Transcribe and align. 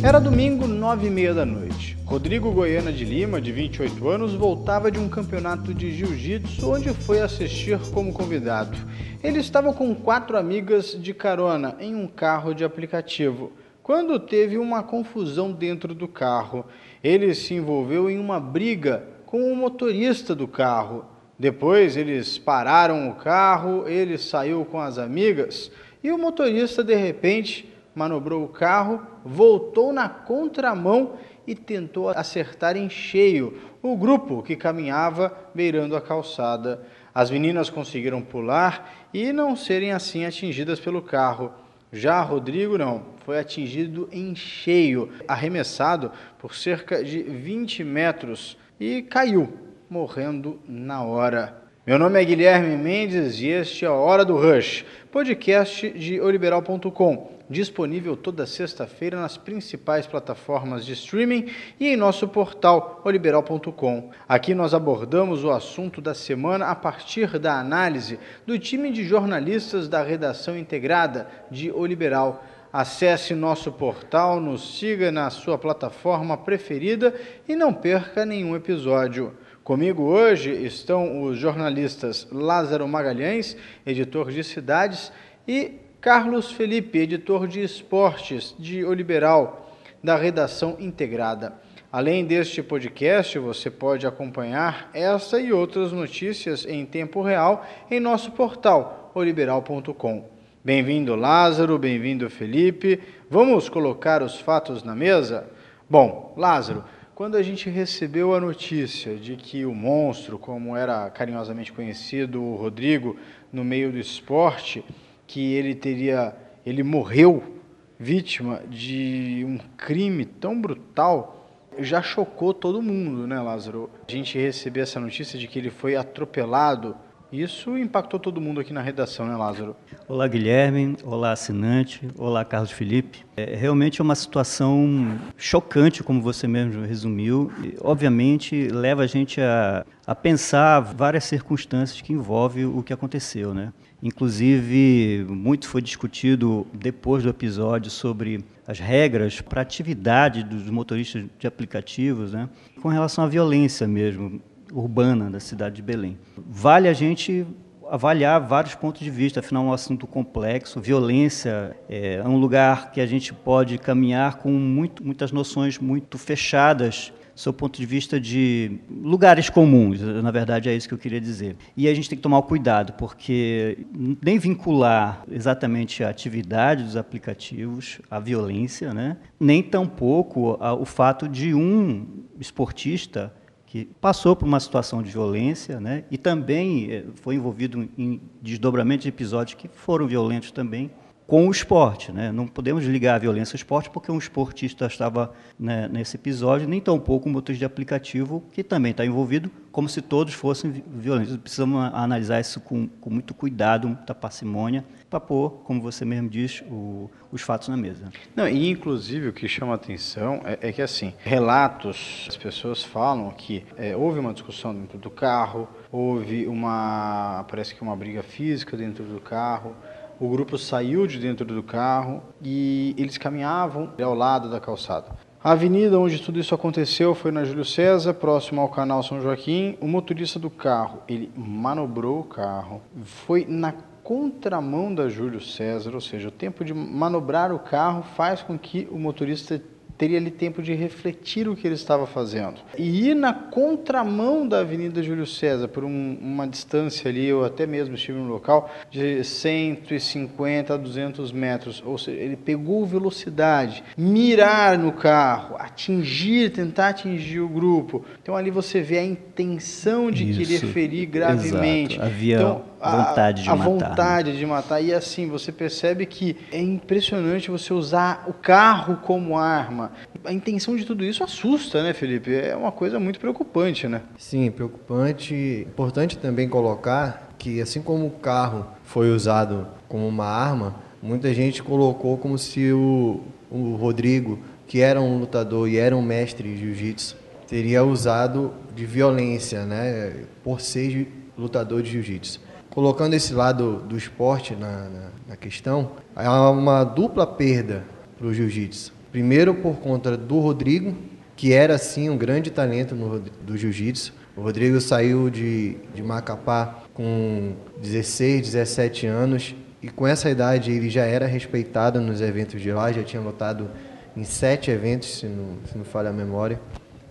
Era 0.00 0.20
domingo, 0.20 0.68
nove 0.68 1.08
e 1.08 1.10
meia 1.10 1.34
da 1.34 1.44
noite. 1.44 1.98
Rodrigo 2.04 2.52
Goiana 2.52 2.92
de 2.92 3.04
Lima, 3.04 3.40
de 3.40 3.50
28 3.50 4.08
anos, 4.08 4.32
voltava 4.32 4.92
de 4.92 4.98
um 4.98 5.08
campeonato 5.08 5.74
de 5.74 5.90
jiu-jitsu 5.90 6.70
onde 6.70 6.90
foi 6.90 7.20
assistir 7.20 7.80
como 7.92 8.12
convidado. 8.12 8.78
Ele 9.24 9.40
estava 9.40 9.72
com 9.72 9.92
quatro 9.96 10.38
amigas 10.38 10.96
de 10.96 11.12
carona 11.12 11.76
em 11.80 11.96
um 11.96 12.06
carro 12.06 12.54
de 12.54 12.64
aplicativo, 12.64 13.50
quando 13.82 14.20
teve 14.20 14.56
uma 14.56 14.84
confusão 14.84 15.50
dentro 15.50 15.92
do 15.92 16.06
carro. 16.06 16.64
Ele 17.02 17.34
se 17.34 17.54
envolveu 17.54 18.08
em 18.08 18.20
uma 18.20 18.38
briga 18.38 19.02
com 19.26 19.52
o 19.52 19.56
motorista 19.56 20.32
do 20.32 20.46
carro. 20.46 21.06
Depois 21.36 21.96
eles 21.96 22.38
pararam 22.38 23.10
o 23.10 23.16
carro, 23.16 23.88
ele 23.88 24.16
saiu 24.16 24.64
com 24.64 24.80
as 24.80 24.96
amigas 24.96 25.72
e 26.02 26.12
o 26.12 26.18
motorista 26.18 26.84
de 26.84 26.94
repente 26.94 27.67
manobrou 27.98 28.44
o 28.44 28.48
carro, 28.48 29.02
voltou 29.24 29.92
na 29.92 30.08
contramão 30.08 31.14
e 31.44 31.54
tentou 31.54 32.10
acertar 32.10 32.76
em 32.76 32.88
cheio 32.88 33.58
o 33.82 33.96
grupo 33.96 34.40
que 34.40 34.54
caminhava 34.54 35.36
beirando 35.52 35.96
a 35.96 36.00
calçada. 36.00 36.86
As 37.12 37.28
meninas 37.28 37.68
conseguiram 37.68 38.22
pular 38.22 39.08
e 39.12 39.32
não 39.32 39.56
serem 39.56 39.90
assim 39.90 40.24
atingidas 40.24 40.78
pelo 40.78 41.02
carro. 41.02 41.52
Já 41.92 42.20
Rodrigo 42.22 42.78
não, 42.78 43.02
foi 43.24 43.40
atingido 43.40 44.08
em 44.12 44.34
cheio, 44.36 45.10
arremessado 45.26 46.12
por 46.38 46.54
cerca 46.54 47.02
de 47.02 47.22
20 47.22 47.82
metros 47.82 48.56
e 48.78 49.02
caiu, 49.02 49.52
morrendo 49.90 50.60
na 50.68 51.02
hora. 51.02 51.64
Meu 51.86 51.98
nome 51.98 52.20
é 52.20 52.24
Guilherme 52.24 52.76
Mendes 52.76 53.40
e 53.40 53.48
este 53.48 53.86
é 53.86 53.88
a 53.88 53.92
Hora 53.92 54.22
do 54.22 54.36
Rush, 54.36 54.84
podcast 55.10 55.90
de 55.90 56.20
oliberal.com, 56.20 57.37
disponível 57.48 58.16
toda 58.16 58.46
sexta-feira 58.46 59.20
nas 59.20 59.36
principais 59.36 60.06
plataformas 60.06 60.84
de 60.84 60.92
streaming 60.92 61.50
e 61.78 61.88
em 61.88 61.96
nosso 61.96 62.28
portal 62.28 63.00
oliberal.com. 63.04 64.10
Aqui 64.28 64.54
nós 64.54 64.74
abordamos 64.74 65.44
o 65.44 65.50
assunto 65.50 66.00
da 66.00 66.14
semana 66.14 66.66
a 66.66 66.74
partir 66.74 67.38
da 67.38 67.58
análise 67.58 68.18
do 68.46 68.58
time 68.58 68.90
de 68.90 69.04
jornalistas 69.04 69.88
da 69.88 70.02
redação 70.02 70.56
integrada 70.56 71.28
de 71.50 71.70
O 71.70 71.86
Liberal. 71.86 72.44
Acesse 72.70 73.34
nosso 73.34 73.72
portal, 73.72 74.40
nos 74.40 74.78
siga 74.78 75.10
na 75.10 75.30
sua 75.30 75.56
plataforma 75.56 76.36
preferida 76.36 77.14
e 77.48 77.56
não 77.56 77.72
perca 77.72 78.26
nenhum 78.26 78.54
episódio. 78.54 79.34
Comigo 79.64 80.02
hoje 80.02 80.50
estão 80.64 81.22
os 81.22 81.38
jornalistas 81.38 82.26
Lázaro 82.30 82.86
Magalhães, 82.86 83.56
editor 83.86 84.30
de 84.30 84.44
Cidades, 84.44 85.10
e 85.46 85.87
Carlos 86.08 86.50
Felipe, 86.50 87.00
editor 87.00 87.46
de 87.46 87.60
Esportes 87.60 88.56
de 88.58 88.82
O 88.82 88.94
Liberal, 88.94 89.76
da 90.02 90.16
redação 90.16 90.74
integrada. 90.80 91.52
Além 91.92 92.24
deste 92.24 92.62
podcast, 92.62 93.38
você 93.38 93.70
pode 93.70 94.06
acompanhar 94.06 94.88
essa 94.94 95.38
e 95.38 95.52
outras 95.52 95.92
notícias 95.92 96.64
em 96.64 96.86
tempo 96.86 97.20
real 97.20 97.62
em 97.90 98.00
nosso 98.00 98.32
portal 98.32 99.12
oliberal.com. 99.14 100.24
Bem-vindo, 100.64 101.14
Lázaro, 101.14 101.78
bem-vindo, 101.78 102.30
Felipe. 102.30 103.00
Vamos 103.28 103.68
colocar 103.68 104.22
os 104.22 104.40
fatos 104.40 104.82
na 104.82 104.96
mesa? 104.96 105.46
Bom, 105.90 106.32
Lázaro, 106.38 106.84
quando 107.14 107.36
a 107.36 107.42
gente 107.42 107.68
recebeu 107.68 108.34
a 108.34 108.40
notícia 108.40 109.14
de 109.14 109.36
que 109.36 109.66
o 109.66 109.74
monstro, 109.74 110.38
como 110.38 110.74
era 110.74 111.10
carinhosamente 111.10 111.70
conhecido 111.70 112.42
o 112.42 112.56
Rodrigo 112.56 113.14
no 113.52 113.62
meio 113.62 113.92
do 113.92 113.98
esporte, 113.98 114.82
que 115.28 115.52
ele 115.52 115.74
teria, 115.74 116.34
ele 116.66 116.82
morreu 116.82 117.60
vítima 118.00 118.62
de 118.68 119.44
um 119.46 119.58
crime 119.76 120.24
tão 120.24 120.60
brutal, 120.60 121.46
já 121.78 122.02
chocou 122.02 122.52
todo 122.54 122.82
mundo, 122.82 123.26
né, 123.26 123.38
Lázaro? 123.40 123.90
A 124.08 124.10
gente 124.10 124.36
recebeu 124.38 124.82
essa 124.82 124.98
notícia 124.98 125.38
de 125.38 125.46
que 125.46 125.58
ele 125.58 125.70
foi 125.70 125.94
atropelado 125.94 126.96
isso 127.30 127.76
impactou 127.76 128.18
todo 128.18 128.40
mundo 128.40 128.58
aqui 128.58 128.72
na 128.72 128.80
redação, 128.80 129.26
né, 129.26 129.36
Lázaro? 129.36 129.76
Olá, 130.08 130.26
Guilherme. 130.26 130.96
Olá, 131.04 131.32
assinante. 131.32 132.08
Olá, 132.16 132.42
Carlos 132.42 132.70
Felipe. 132.70 133.22
É 133.36 133.54
realmente 133.54 134.00
é 134.00 134.04
uma 134.04 134.14
situação 134.14 135.18
chocante, 135.36 136.02
como 136.02 136.22
você 136.22 136.48
mesmo 136.48 136.86
resumiu. 136.86 137.52
E, 137.62 137.76
obviamente, 137.82 138.68
leva 138.68 139.02
a 139.02 139.06
gente 139.06 139.42
a, 139.42 139.84
a 140.06 140.14
pensar 140.14 140.80
várias 140.80 141.24
circunstâncias 141.24 142.00
que 142.00 142.14
envolvem 142.14 142.64
o 142.64 142.82
que 142.82 142.94
aconteceu, 142.94 143.52
né? 143.52 143.74
Inclusive, 144.02 145.26
muito 145.28 145.68
foi 145.68 145.82
discutido 145.82 146.66
depois 146.72 147.24
do 147.24 147.30
episódio 147.30 147.90
sobre 147.90 148.44
as 148.66 148.78
regras 148.78 149.40
para 149.40 149.60
atividade 149.60 150.44
dos 150.44 150.70
motoristas 150.70 151.24
de 151.38 151.46
aplicativos, 151.46 152.32
né? 152.32 152.48
com 152.80 152.88
relação 152.88 153.24
à 153.24 153.28
violência 153.28 153.88
mesmo 153.88 154.40
urbana 154.72 155.30
da 155.30 155.40
cidade 155.40 155.76
de 155.76 155.82
Belém. 155.82 156.18
Vale 156.36 156.86
a 156.86 156.92
gente 156.92 157.46
avaliar 157.90 158.40
vários 158.40 158.74
pontos 158.74 159.00
de 159.00 159.10
vista, 159.10 159.40
afinal 159.40 159.64
é 159.64 159.66
um 159.68 159.72
assunto 159.72 160.06
complexo, 160.06 160.78
violência 160.78 161.76
é, 161.88 162.16
é 162.16 162.28
um 162.28 162.36
lugar 162.36 162.92
que 162.92 163.00
a 163.00 163.06
gente 163.06 163.32
pode 163.32 163.78
caminhar 163.78 164.36
com 164.36 164.50
muito, 164.50 165.04
muitas 165.04 165.32
noções 165.32 165.78
muito 165.78 166.18
fechadas 166.18 167.12
do 167.44 167.52
ponto 167.52 167.78
de 167.78 167.86
vista 167.86 168.20
de 168.20 168.78
lugares 168.90 169.48
comuns, 169.48 170.00
na 170.00 170.30
verdade 170.30 170.68
é 170.68 170.74
isso 170.74 170.88
que 170.88 170.94
eu 170.94 170.98
queria 170.98 171.20
dizer. 171.20 171.56
E 171.76 171.88
a 171.88 171.94
gente 171.94 172.08
tem 172.08 172.16
que 172.16 172.22
tomar 172.22 172.42
cuidado, 172.42 172.92
porque 172.94 173.86
nem 174.22 174.38
vincular 174.38 175.24
exatamente 175.30 176.02
a 176.02 176.08
atividade 176.08 176.84
dos 176.84 176.96
aplicativos 176.96 178.00
à 178.10 178.18
violência, 178.18 178.92
né? 178.92 179.16
nem 179.38 179.62
tampouco 179.62 180.58
o 180.60 180.84
fato 180.84 181.28
de 181.28 181.54
um 181.54 182.06
esportista 182.40 183.32
que 183.68 183.84
passou 184.00 184.34
por 184.34 184.46
uma 184.46 184.58
situação 184.60 185.02
de 185.02 185.10
violência, 185.10 185.78
né, 185.78 186.04
e 186.10 186.16
também 186.16 186.90
eh, 186.90 187.04
foi 187.16 187.34
envolvido 187.34 187.86
em 187.98 188.18
desdobramento 188.40 189.02
de 189.02 189.10
episódios 189.10 189.60
que 189.60 189.68
foram 189.68 190.06
violentos 190.06 190.50
também 190.50 190.90
com 191.28 191.46
o 191.46 191.50
esporte. 191.50 192.10
Né? 192.10 192.32
Não 192.32 192.48
podemos 192.48 192.82
ligar 192.84 193.16
a 193.16 193.18
violência 193.18 193.54
ao 193.54 193.58
esporte 193.58 193.90
porque 193.90 194.10
um 194.10 194.16
esportista 194.16 194.86
estava 194.86 195.34
né, 195.60 195.86
nesse 195.86 196.16
episódio, 196.16 196.66
nem 196.66 196.80
tampouco 196.80 197.28
um 197.28 197.32
motorista 197.32 197.58
de 197.60 197.64
aplicativo 197.66 198.42
que 198.50 198.64
também 198.64 198.92
está 198.92 199.04
envolvido, 199.04 199.50
como 199.70 199.90
se 199.90 200.00
todos 200.00 200.32
fossem 200.32 200.82
violentos. 200.88 201.36
Precisamos 201.36 201.84
analisar 201.92 202.40
isso 202.40 202.60
com, 202.60 202.88
com 202.88 203.10
muito 203.10 203.34
cuidado, 203.34 203.88
muita 203.88 204.14
parcimônia, 204.14 204.82
para 205.10 205.20
pôr, 205.20 205.50
como 205.64 205.80
você 205.80 206.04
mesmo 206.04 206.28
diz, 206.28 206.62
o, 206.70 207.10
os 207.30 207.42
fatos 207.42 207.68
na 207.68 207.76
mesa. 207.76 208.10
Não, 208.34 208.48
e 208.48 208.70
inclusive 208.70 209.28
o 209.28 209.32
que 209.32 209.46
chama 209.48 209.72
a 209.72 209.74
atenção 209.76 210.40
é, 210.44 210.68
é 210.68 210.72
que 210.72 210.80
assim, 210.80 211.12
relatos, 211.20 212.26
as 212.28 212.36
pessoas 212.36 212.82
falam 212.82 213.30
que 213.30 213.64
é, 213.76 213.94
houve 213.94 214.18
uma 214.18 214.32
discussão 214.32 214.74
dentro 214.74 214.98
do 214.98 215.10
carro, 215.10 215.68
houve 215.92 216.46
uma, 216.46 217.44
parece 217.48 217.74
que 217.74 217.82
uma 217.82 217.96
briga 217.96 218.22
física 218.22 218.76
dentro 218.76 219.04
do 219.04 219.20
carro, 219.20 219.74
o 220.20 220.28
grupo 220.28 220.58
saiu 220.58 221.06
de 221.06 221.18
dentro 221.18 221.46
do 221.46 221.62
carro 221.62 222.22
e 222.42 222.94
eles 222.98 223.16
caminhavam 223.18 223.92
ao 224.02 224.14
lado 224.14 224.50
da 224.50 224.60
calçada. 224.60 225.16
A 225.42 225.52
avenida 225.52 225.98
onde 225.98 226.20
tudo 226.20 226.40
isso 226.40 226.54
aconteceu 226.54 227.14
foi 227.14 227.30
na 227.30 227.44
Júlio 227.44 227.64
César, 227.64 228.12
próximo 228.12 228.60
ao 228.60 228.68
canal 228.68 229.02
São 229.04 229.20
Joaquim. 229.20 229.78
O 229.80 229.86
motorista 229.86 230.38
do 230.38 230.50
carro, 230.50 231.00
ele 231.06 231.30
manobrou 231.36 232.20
o 232.20 232.24
carro, 232.24 232.82
foi 233.04 233.46
na 233.48 233.72
contramão 234.02 234.92
da 234.92 235.08
Júlio 235.08 235.40
César, 235.40 235.94
ou 235.94 236.00
seja, 236.00 236.28
o 236.28 236.32
tempo 236.32 236.64
de 236.64 236.74
manobrar 236.74 237.52
o 237.52 237.58
carro 237.58 238.02
faz 238.16 238.42
com 238.42 238.58
que 238.58 238.88
o 238.90 238.98
motorista 238.98 239.62
teria 239.98 240.16
ali 240.16 240.30
tempo 240.30 240.62
de 240.62 240.72
refletir 240.72 241.48
o 241.48 241.56
que 241.56 241.66
ele 241.66 241.74
estava 241.74 242.06
fazendo. 242.06 242.60
E 242.78 243.10
ir 243.10 243.14
na 243.14 243.34
contramão 243.34 244.46
da 244.46 244.60
Avenida 244.60 245.02
Júlio 245.02 245.26
César, 245.26 245.66
por 245.66 245.84
um, 245.84 246.16
uma 246.20 246.46
distância 246.46 247.10
ali, 247.10 247.26
eu 247.26 247.44
até 247.44 247.66
mesmo 247.66 247.96
estive 247.96 248.18
no 248.18 248.28
local, 248.28 248.70
de 248.90 249.24
150 249.24 250.72
a 250.72 250.76
200 250.76 251.32
metros, 251.32 251.82
ou 251.84 251.98
seja, 251.98 252.18
ele 252.18 252.36
pegou 252.36 252.86
velocidade, 252.86 253.82
mirar 253.96 254.78
no 254.78 254.92
carro, 254.92 255.56
atingir, 255.58 256.50
tentar 256.50 256.90
atingir 256.90 257.40
o 257.40 257.48
grupo. 257.48 258.04
Então 258.22 258.36
ali 258.36 258.50
você 258.50 258.80
vê 258.80 258.98
a 258.98 259.04
intenção 259.04 260.10
de 260.10 260.30
Isso, 260.30 260.38
querer 260.38 260.72
ferir 260.72 261.06
gravemente. 261.06 261.94
Exato. 261.94 262.08
Havia 262.08 262.36
então, 262.36 262.64
vontade 262.78 263.42
de 263.42 263.48
a, 263.48 263.56
matar. 263.56 263.64
A 263.64 263.72
né? 263.72 263.80
vontade 263.80 264.32
né? 264.32 264.38
de 264.38 264.46
matar. 264.46 264.80
E 264.80 264.94
assim, 264.94 265.28
você 265.28 265.50
percebe 265.50 266.06
que 266.06 266.36
é 266.52 266.60
impressionante 266.60 267.50
você 267.50 267.72
usar 267.72 268.24
o 268.26 268.32
carro 268.32 268.96
como 269.02 269.36
arma. 269.36 269.92
A 270.24 270.32
intenção 270.32 270.76
de 270.76 270.84
tudo 270.84 271.04
isso 271.04 271.24
assusta, 271.24 271.82
né, 271.82 271.92
Felipe? 271.92 272.34
É 272.34 272.54
uma 272.54 272.72
coisa 272.72 272.98
muito 273.00 273.18
preocupante, 273.18 273.88
né? 273.88 274.02
Sim, 274.16 274.50
preocupante. 274.50 275.66
Importante 275.68 276.18
também 276.18 276.48
colocar 276.48 277.28
que 277.38 277.60
assim 277.60 277.80
como 277.80 278.06
o 278.06 278.10
carro 278.10 278.66
foi 278.84 279.10
usado 279.10 279.68
como 279.88 280.06
uma 280.06 280.26
arma, 280.26 280.76
muita 281.00 281.32
gente 281.32 281.62
colocou 281.62 282.18
como 282.18 282.36
se 282.36 282.72
o, 282.72 283.22
o 283.50 283.76
Rodrigo, 283.76 284.40
que 284.66 284.80
era 284.80 285.00
um 285.00 285.18
lutador 285.18 285.68
e 285.68 285.78
era 285.78 285.96
um 285.96 286.02
mestre 286.02 286.48
de 286.48 286.56
jiu-jitsu, 286.58 287.16
teria 287.46 287.84
usado 287.84 288.52
de 288.74 288.84
violência, 288.84 289.64
né, 289.64 290.24
por 290.42 290.60
ser 290.60 291.08
lutador 291.38 291.80
de 291.82 291.92
jiu-jitsu 291.92 292.47
colocando 292.70 293.14
esse 293.14 293.32
lado 293.32 293.80
do 293.80 293.96
esporte 293.96 294.54
na, 294.54 294.88
na, 294.88 295.08
na 295.28 295.36
questão, 295.36 295.92
há 296.14 296.50
uma 296.50 296.84
dupla 296.84 297.26
perda 297.26 297.84
para 298.16 298.26
o 298.26 298.34
jiu-jitsu. 298.34 298.92
Primeiro 299.10 299.54
por 299.54 299.76
conta 299.76 300.16
do 300.16 300.38
Rodrigo, 300.38 300.94
que 301.36 301.52
era 301.52 301.78
sim 301.78 302.10
um 302.10 302.16
grande 302.16 302.50
talento 302.50 302.94
no, 302.94 303.20
do 303.20 303.56
jiu-jitsu. 303.56 304.12
O 304.36 304.42
Rodrigo 304.42 304.80
saiu 304.80 305.30
de, 305.30 305.76
de 305.94 306.02
Macapá 306.02 306.82
com 306.94 307.54
16, 307.80 308.42
17 308.42 309.06
anos 309.06 309.54
e 309.82 309.88
com 309.88 310.06
essa 310.06 310.28
idade 310.28 310.72
ele 310.72 310.90
já 310.90 311.04
era 311.04 311.26
respeitado 311.26 312.00
nos 312.00 312.20
eventos 312.20 312.60
de 312.60 312.72
lá, 312.72 312.90
já 312.90 313.02
tinha 313.02 313.22
lutado 313.22 313.70
em 314.16 314.24
sete 314.24 314.70
eventos, 314.70 315.18
se 315.18 315.26
não, 315.26 315.58
se 315.64 315.78
não 315.78 315.84
falha 315.84 316.10
a 316.10 316.12
memória, 316.12 316.60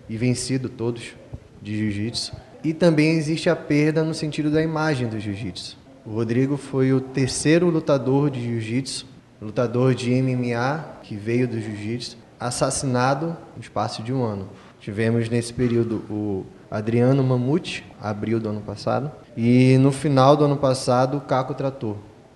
e 0.09 0.17
vencido 0.17 0.67
todos 0.67 1.15
de 1.61 1.77
jiu-jitsu. 1.77 2.35
E 2.67 2.73
também 2.73 3.11
existe 3.11 3.49
a 3.49 3.55
perda 3.55 4.03
no 4.03 4.13
sentido 4.13 4.51
da 4.51 4.61
imagem 4.61 5.07
do 5.07 5.17
jiu-jitsu. 5.17 5.77
O 6.05 6.11
Rodrigo 6.11 6.57
foi 6.57 6.91
o 6.91 6.99
terceiro 6.99 7.69
lutador 7.69 8.29
de 8.29 8.43
jiu-jitsu, 8.43 9.05
lutador 9.41 9.95
de 9.95 10.11
MMA 10.21 10.83
que 11.01 11.15
veio 11.15 11.47
do 11.47 11.61
jiu-jitsu, 11.61 12.17
assassinado 12.37 13.37
no 13.55 13.61
espaço 13.61 14.03
de 14.03 14.11
um 14.11 14.21
ano. 14.21 14.49
Tivemos 14.81 15.29
nesse 15.29 15.53
período 15.53 16.03
o 16.09 16.45
Adriano 16.69 17.23
Mamute, 17.23 17.85
abril 18.01 18.37
do 18.37 18.49
ano 18.49 18.59
passado, 18.59 19.13
e 19.37 19.77
no 19.77 19.93
final 19.93 20.35
do 20.35 20.43
ano 20.43 20.57
passado 20.57 21.19
o 21.19 21.21
Caco 21.21 21.53
Trator, 21.53 21.95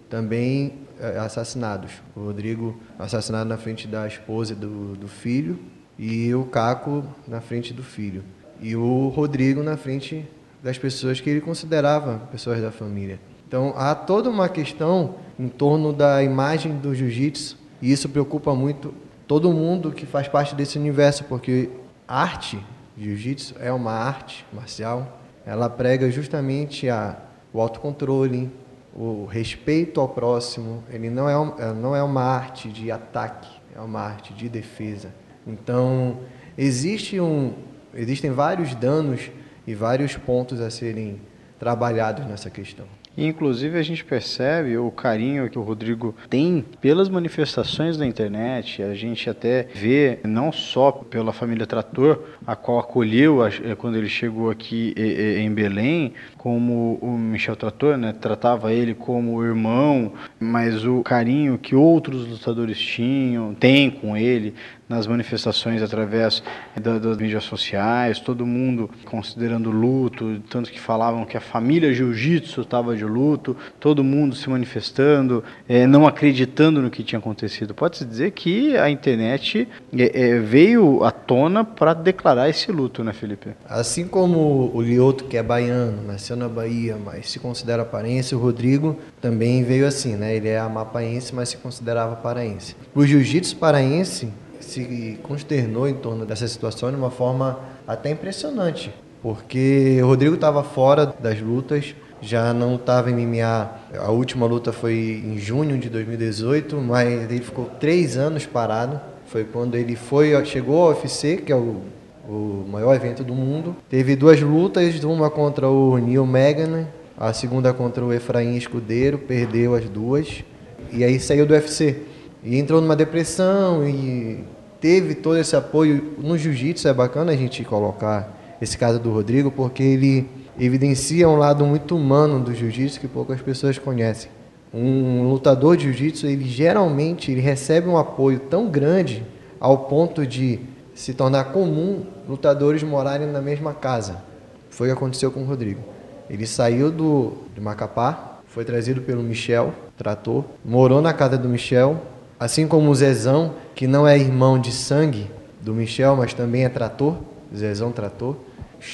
também 0.10 0.76
é, 0.98 1.18
assassinados. 1.20 1.92
O 2.16 2.22
Rodrigo 2.22 2.80
assassinado 2.98 3.50
na 3.50 3.58
frente 3.58 3.86
da 3.86 4.08
esposa 4.08 4.56
do, 4.56 4.96
do 4.96 5.10
filho 5.10 5.60
e 6.00 6.34
o 6.34 6.46
Caco 6.46 7.04
na 7.28 7.42
frente 7.42 7.74
do 7.74 7.84
filho. 7.84 8.24
E 8.62 8.76
o 8.76 9.08
Rodrigo 9.10 9.64
na 9.64 9.76
frente 9.76 10.26
das 10.64 10.78
pessoas 10.78 11.20
que 11.20 11.30
ele 11.30 11.42
considerava 11.42 12.20
pessoas 12.32 12.62
da 12.62 12.72
família. 12.72 13.20
Então 13.48 13.74
há 13.76 13.94
toda 13.96 14.30
uma 14.30 14.48
questão 14.48 15.16
em 15.40 15.50
torno 15.50 15.92
da 15.92 16.24
imagem 16.24 16.78
do 16.78 16.94
jiu-jitsu 16.94 17.58
e 17.82 17.92
isso 17.92 18.08
preocupa 18.08 18.54
muito 18.54 18.94
todo 19.28 19.52
mundo 19.52 19.92
que 19.92 20.06
faz 20.06 20.28
parte 20.28 20.54
desse 20.54 20.78
universo, 20.78 21.24
porque 21.24 21.70
arte, 22.08 22.64
jiu-jitsu 22.98 23.56
é 23.60 23.72
uma 23.72 23.94
arte 23.94 24.46
marcial, 24.54 25.20
ela 25.46 25.70
prega 25.70 26.12
justamente 26.12 26.90
a, 26.90 27.18
o 27.54 27.60
autocontrole, 27.60 28.52
o 28.94 29.26
respeito 29.26 30.00
ao 30.00 30.10
próximo. 30.10 30.84
Ele 30.90 31.10
não 31.10 31.30
é, 31.30 31.74
não 31.74 31.96
é 31.96 32.04
uma 32.04 32.22
arte 32.22 32.70
de 32.70 32.92
ataque, 32.92 33.50
é 33.76 33.80
uma 33.80 34.02
arte 34.02 34.34
de 34.34 34.48
defesa. 34.50 35.14
Então, 35.48 36.20
existe 36.58 37.20
um, 37.20 37.54
existem 37.96 38.32
vários 38.32 38.74
danos 38.76 39.32
e 39.66 39.76
vários 39.76 40.18
pontos 40.18 40.60
a 40.60 40.70
serem 40.70 41.20
trabalhados 41.60 42.26
nessa 42.26 42.50
questão. 42.50 42.86
Inclusive 43.18 43.78
a 43.78 43.84
gente 43.84 44.06
percebe 44.06 44.78
o 44.78 44.90
carinho 44.90 45.50
que 45.50 45.60
o 45.60 45.62
Rodrigo 45.62 46.16
tem 46.30 46.64
pelas 46.80 47.10
manifestações 47.10 47.98
da 47.98 48.06
internet. 48.06 48.82
A 48.82 48.94
gente 48.94 49.30
até 49.30 49.68
vê 49.76 50.20
não 50.24 50.52
só 50.52 50.92
pela 50.92 51.34
família 51.34 51.68
Trator, 51.68 52.24
a 52.48 52.56
qual 52.56 52.80
acolheu 52.80 53.46
eh, 53.46 53.76
quando 53.78 53.98
ele 53.98 54.08
chegou 54.08 54.50
aqui 54.50 54.94
em 54.98 55.52
Belém, 55.52 56.14
como 56.38 56.98
o 57.02 57.18
Michel 57.18 57.56
Trator, 57.58 57.98
né, 57.98 58.14
tratava 58.14 58.72
ele 58.72 58.94
como 58.94 59.44
irmão, 59.44 60.14
mas 60.40 60.86
o 60.86 61.04
carinho 61.04 61.58
que 61.58 61.76
outros 61.76 62.26
lutadores 62.26 62.80
tinham, 62.80 63.54
têm 63.54 63.92
com 63.92 64.16
ele, 64.16 64.54
nas 64.92 65.08
manifestações 65.08 65.82
através 65.82 66.44
da, 66.80 67.00
das 67.00 67.18
mídias 67.18 67.46
sociais, 67.46 68.20
todo 68.20 68.46
mundo 68.46 68.90
considerando 69.06 69.72
luto, 69.72 70.42
tanto 70.50 70.70
que 70.70 70.80
falavam 70.80 71.26
que 71.26 71.38
a 71.38 71.42
família 71.42 71.94
jiu-jitsu 71.94 72.62
estava 72.62 72.96
de 72.96 73.06
luto, 73.06 73.56
todo 73.80 74.04
mundo 74.04 74.36
se 74.36 74.50
manifestando, 74.50 75.44
é, 75.68 75.88
não 75.88 76.06
acreditando 76.06 76.82
no 76.82 76.90
que 76.90 77.04
tinha 77.04 77.20
acontecido. 77.20 77.74
Pode-se 77.74 78.04
dizer 78.06 78.32
que 78.32 78.78
a 78.78 78.90
internet 78.90 79.68
é, 79.98 80.22
é, 80.22 80.40
veio 80.40 81.04
à 81.04 81.12
tona 81.12 81.64
para 81.64 81.94
declarar 81.94 82.50
esse 82.50 82.72
luto, 82.72 83.04
né, 83.04 83.14
Felipe? 83.14 83.52
Assim 83.68 84.08
como 84.08 84.72
o 84.74 84.82
Lioto, 84.82 85.24
que 85.24 85.38
é 85.38 85.44
baiano, 85.44 86.04
nasceu 86.06 86.36
na 86.36 86.50
Bahia, 86.50 86.98
mas 87.04 87.30
se 87.30 87.40
considera 87.40 87.86
paraense, 87.86 88.36
o 88.36 88.40
Rodrigo 88.40 89.00
também 89.22 89.64
veio 89.64 89.88
assim, 89.88 90.16
né? 90.16 90.36
Ele 90.36 90.50
é 90.50 90.60
amapaense, 90.60 91.34
mas 91.34 91.50
se 91.50 91.58
considerava 91.58 92.18
paraense. 92.18 92.76
O 92.94 93.06
jiu-jitsu 93.06 93.56
paraense 93.56 94.30
se 94.62 95.20
consternou 95.24 95.88
em 95.88 95.94
torno 95.94 96.26
dessa 96.26 96.48
situação 96.48 96.90
de 96.90 96.96
uma 96.96 97.12
forma 97.12 97.60
até 97.88 98.10
impressionante, 98.10 98.94
porque 99.22 100.00
o 100.02 100.08
Rodrigo 100.08 100.36
estava 100.36 100.64
fora 100.64 101.06
das 101.06 101.40
lutas, 101.40 101.96
já 102.22 102.54
não 102.54 102.76
estava 102.76 103.10
em 103.10 103.26
MMA. 103.26 103.70
A 103.98 104.12
última 104.12 104.46
luta 104.46 104.72
foi 104.72 105.24
em 105.26 105.38
junho 105.38 105.78
de 105.78 105.90
2018, 105.90 106.78
mas 106.78 107.32
ele 107.32 107.42
ficou 107.42 107.66
três 107.80 108.16
anos 108.16 108.46
parado. 108.46 109.02
Foi 109.26 109.44
quando 109.44 109.76
ele 109.76 109.96
foi, 109.96 110.44
chegou 110.46 110.82
ao 110.84 110.90
UFC, 110.90 111.38
que 111.38 111.52
é 111.52 111.56
o, 111.56 111.82
o 112.28 112.66
maior 112.70 112.96
evento 112.96 113.24
do 113.24 113.34
mundo. 113.34 113.76
Teve 113.90 114.16
duas 114.16 114.40
lutas, 114.42 115.04
uma 115.04 115.30
contra 115.30 115.68
o 115.68 115.98
Neil 115.98 116.26
Megan, 116.26 116.88
a 117.18 117.34
segunda 117.34 117.74
contra 117.74 118.04
o 118.04 118.14
Efraim 118.14 118.56
Escudeiro, 118.56 119.18
perdeu 119.18 119.74
as 119.74 119.88
duas. 119.90 120.44
E 120.92 121.04
aí 121.04 121.20
saiu 121.20 121.46
do 121.46 121.54
UFC. 121.54 122.11
E 122.44 122.58
entrou 122.58 122.82
numa 122.82 122.96
depressão 122.96 123.88
e 123.88 124.44
teve 124.80 125.16
todo 125.16 125.38
esse 125.38 125.56
apoio. 125.56 126.16
No 126.18 126.38
jiu-jitsu 126.38 126.88
é 126.88 126.94
bacana 126.94 127.32
a 127.32 127.36
gente 127.36 127.64
colocar 127.64 128.58
esse 128.62 128.78
caso 128.78 129.00
do 129.00 129.12
Rodrigo, 129.12 129.52
porque 129.52 129.84
ele 129.84 130.28
evidencia 130.60 131.30
um 131.30 131.38
lado 131.38 131.66
muito 131.66 131.96
humano 131.96 132.40
do 132.40 132.54
jiu-jitsu 132.54 133.00
que 133.00 133.08
poucas 133.08 133.42
pessoas 133.42 133.78
conhecem. 133.78 134.30
Um 134.74 135.30
lutador 135.30 135.78
de 135.78 135.84
jiu-jitsu, 135.84 136.28
ele 136.28 136.46
geralmente 136.46 137.32
ele 137.32 137.42
recebe 137.42 137.88
um 137.88 137.98
apoio 137.98 138.40
tão 138.40 138.70
grande 138.70 139.24
ao 139.60 139.80
ponto 139.80 140.26
de 140.26 140.60
se 140.96 141.14
tornar 141.14 141.46
comum 141.46 142.04
lutadores 142.28 142.82
morarem 142.84 143.28
na 143.28 143.42
mesma 143.42 143.74
casa. 143.74 144.24
Foi 144.70 144.88
o 144.88 144.92
que 144.92 144.98
aconteceu 144.98 145.32
com 145.32 145.42
o 145.42 145.46
Rodrigo. 145.46 145.82
Ele 146.30 146.48
saiu 146.48 146.92
do, 146.92 147.34
do 147.56 147.62
Macapá, 147.62 148.40
foi 148.48 148.64
trazido 148.64 149.02
pelo 149.02 149.22
Michel, 149.22 149.74
trator, 149.98 150.46
morou 150.64 151.02
na 151.02 151.14
casa 151.14 151.38
do 151.38 151.50
Michel, 151.50 152.02
Assim 152.42 152.68
como 152.68 152.90
o 152.90 152.96
Zezão, 152.96 153.54
que 153.76 153.86
não 153.86 154.08
é 154.08 154.18
irmão 154.18 154.58
de 154.58 154.72
sangue 154.72 155.30
do 155.62 155.76
Michel, 155.76 156.16
mas 156.16 156.34
também 156.34 156.66
é 156.66 156.70
trator, 156.70 157.18
Zezão 157.56 157.92
trator. 157.92 158.36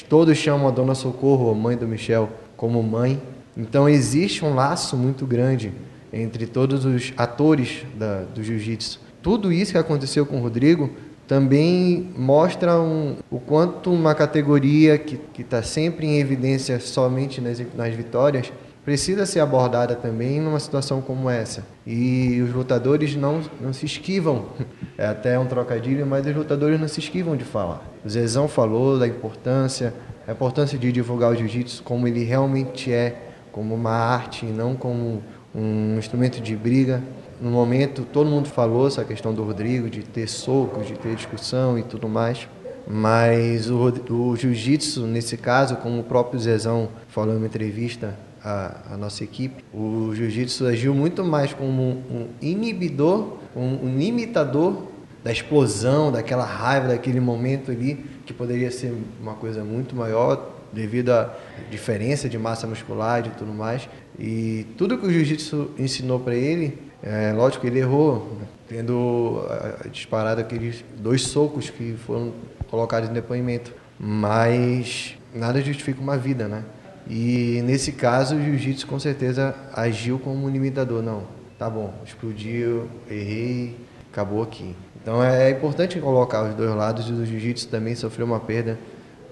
Todos 0.06 0.36
chamam 0.36 0.68
a 0.68 0.70
Dona 0.70 0.94
Socorro, 0.94 1.50
a 1.50 1.54
mãe 1.54 1.74
do 1.74 1.88
Michel, 1.88 2.28
como 2.58 2.82
mãe. 2.82 3.18
Então 3.56 3.88
existe 3.88 4.44
um 4.44 4.54
laço 4.54 4.98
muito 4.98 5.24
grande 5.24 5.72
entre 6.12 6.46
todos 6.46 6.84
os 6.84 7.14
atores 7.16 7.86
da, 7.94 8.24
do 8.34 8.44
jiu-jitsu. 8.44 9.00
Tudo 9.22 9.50
isso 9.50 9.72
que 9.72 9.78
aconteceu 9.78 10.26
com 10.26 10.36
o 10.36 10.42
Rodrigo 10.42 10.90
também 11.26 12.10
mostra 12.18 12.78
um, 12.78 13.16
o 13.30 13.40
quanto 13.40 13.90
uma 13.90 14.14
categoria 14.14 14.98
que 14.98 15.18
está 15.38 15.62
sempre 15.62 16.06
em 16.06 16.20
evidência 16.20 16.78
somente 16.80 17.40
nas, 17.40 17.62
nas 17.74 17.94
vitórias 17.94 18.52
precisa 18.88 19.26
ser 19.26 19.40
abordada 19.40 19.94
também 19.94 20.40
numa 20.40 20.58
situação 20.58 21.02
como 21.02 21.28
essa. 21.28 21.62
E 21.86 22.40
os 22.40 22.54
lutadores 22.54 23.14
não, 23.14 23.42
não 23.60 23.70
se 23.70 23.84
esquivam, 23.84 24.46
é 24.96 25.04
até 25.04 25.38
um 25.38 25.44
trocadilho, 25.44 26.06
mas 26.06 26.26
os 26.26 26.34
lutadores 26.34 26.80
não 26.80 26.88
se 26.88 26.98
esquivam 26.98 27.36
de 27.36 27.44
falar. 27.44 27.86
O 28.02 28.08
Zezão 28.08 28.48
falou 28.48 28.98
da 28.98 29.06
importância, 29.06 29.92
a 30.26 30.32
importância 30.32 30.78
de 30.78 30.90
divulgar 30.90 31.30
o 31.30 31.36
jiu-jitsu 31.36 31.82
como 31.82 32.08
ele 32.08 32.24
realmente 32.24 32.90
é, 32.90 33.28
como 33.52 33.74
uma 33.74 33.90
arte 33.90 34.46
e 34.46 34.48
não 34.48 34.74
como 34.74 35.22
um 35.54 35.98
instrumento 35.98 36.40
de 36.40 36.56
briga. 36.56 37.02
No 37.42 37.50
momento, 37.50 38.06
todo 38.10 38.30
mundo 38.30 38.48
falou 38.48 38.86
essa 38.86 39.04
questão 39.04 39.34
do 39.34 39.44
Rodrigo, 39.44 39.90
de 39.90 40.02
ter 40.02 40.26
socos, 40.26 40.86
de 40.86 40.94
ter 40.94 41.14
discussão 41.14 41.78
e 41.78 41.82
tudo 41.82 42.08
mais. 42.08 42.48
Mas 42.86 43.68
o, 43.68 43.92
o 44.08 44.34
jiu-jitsu, 44.34 45.06
nesse 45.06 45.36
caso, 45.36 45.76
como 45.76 46.00
o 46.00 46.04
próprio 46.04 46.40
Zezão 46.40 46.88
falou 47.06 47.34
em 47.34 47.36
uma 47.36 47.46
entrevista 47.46 48.16
a, 48.48 48.94
a 48.94 48.96
nossa 48.96 49.22
equipe, 49.22 49.62
o 49.74 50.14
jiu-jitsu 50.14 50.66
agiu 50.66 50.94
muito 50.94 51.22
mais 51.22 51.52
como 51.52 51.82
um, 51.82 52.02
um 52.10 52.28
inibidor, 52.40 53.36
um, 53.54 53.86
um 53.86 53.98
limitador 53.98 54.84
da 55.22 55.30
explosão, 55.30 56.10
daquela 56.10 56.44
raiva, 56.44 56.88
daquele 56.88 57.20
momento 57.20 57.70
ali, 57.70 58.06
que 58.24 58.32
poderia 58.32 58.70
ser 58.70 58.94
uma 59.20 59.34
coisa 59.34 59.62
muito 59.62 59.94
maior 59.94 60.54
devido 60.72 61.10
à 61.10 61.34
diferença 61.70 62.28
de 62.28 62.38
massa 62.38 62.66
muscular 62.66 63.26
e 63.26 63.30
tudo 63.30 63.52
mais. 63.52 63.86
E 64.18 64.66
tudo 64.78 64.96
que 64.96 65.06
o 65.06 65.10
jiu-jitsu 65.10 65.72
ensinou 65.78 66.18
para 66.18 66.34
ele, 66.34 66.78
é, 67.02 67.32
lógico 67.32 67.62
que 67.62 67.66
ele 67.66 67.80
errou, 67.80 68.34
né? 68.40 68.46
tendo 68.66 69.46
disparado 69.92 70.40
aqueles 70.40 70.84
dois 70.96 71.22
socos 71.22 71.68
que 71.68 71.94
foram 72.06 72.32
colocados 72.70 73.10
em 73.10 73.12
depoimento. 73.12 73.72
Mas 73.98 75.16
nada 75.34 75.60
justifica 75.60 76.00
uma 76.00 76.16
vida, 76.16 76.48
né? 76.48 76.64
E 77.08 77.62
nesse 77.64 77.92
caso, 77.92 78.36
o 78.36 78.42
jiu-jitsu 78.42 78.86
com 78.86 78.98
certeza 78.98 79.54
agiu 79.72 80.18
como 80.18 80.44
um 80.46 80.50
limitador. 80.50 81.02
Não, 81.02 81.22
tá 81.58 81.68
bom, 81.70 81.94
explodiu, 82.04 82.88
errei, 83.10 83.76
acabou 84.12 84.42
aqui. 84.42 84.76
Então 85.00 85.22
é 85.24 85.50
importante 85.50 85.98
colocar 86.00 86.42
os 86.42 86.54
dois 86.54 86.74
lados 86.74 87.08
e 87.08 87.12
o 87.12 87.24
jiu-jitsu 87.24 87.68
também 87.68 87.94
sofreu 87.94 88.26
uma 88.26 88.40
perda 88.40 88.78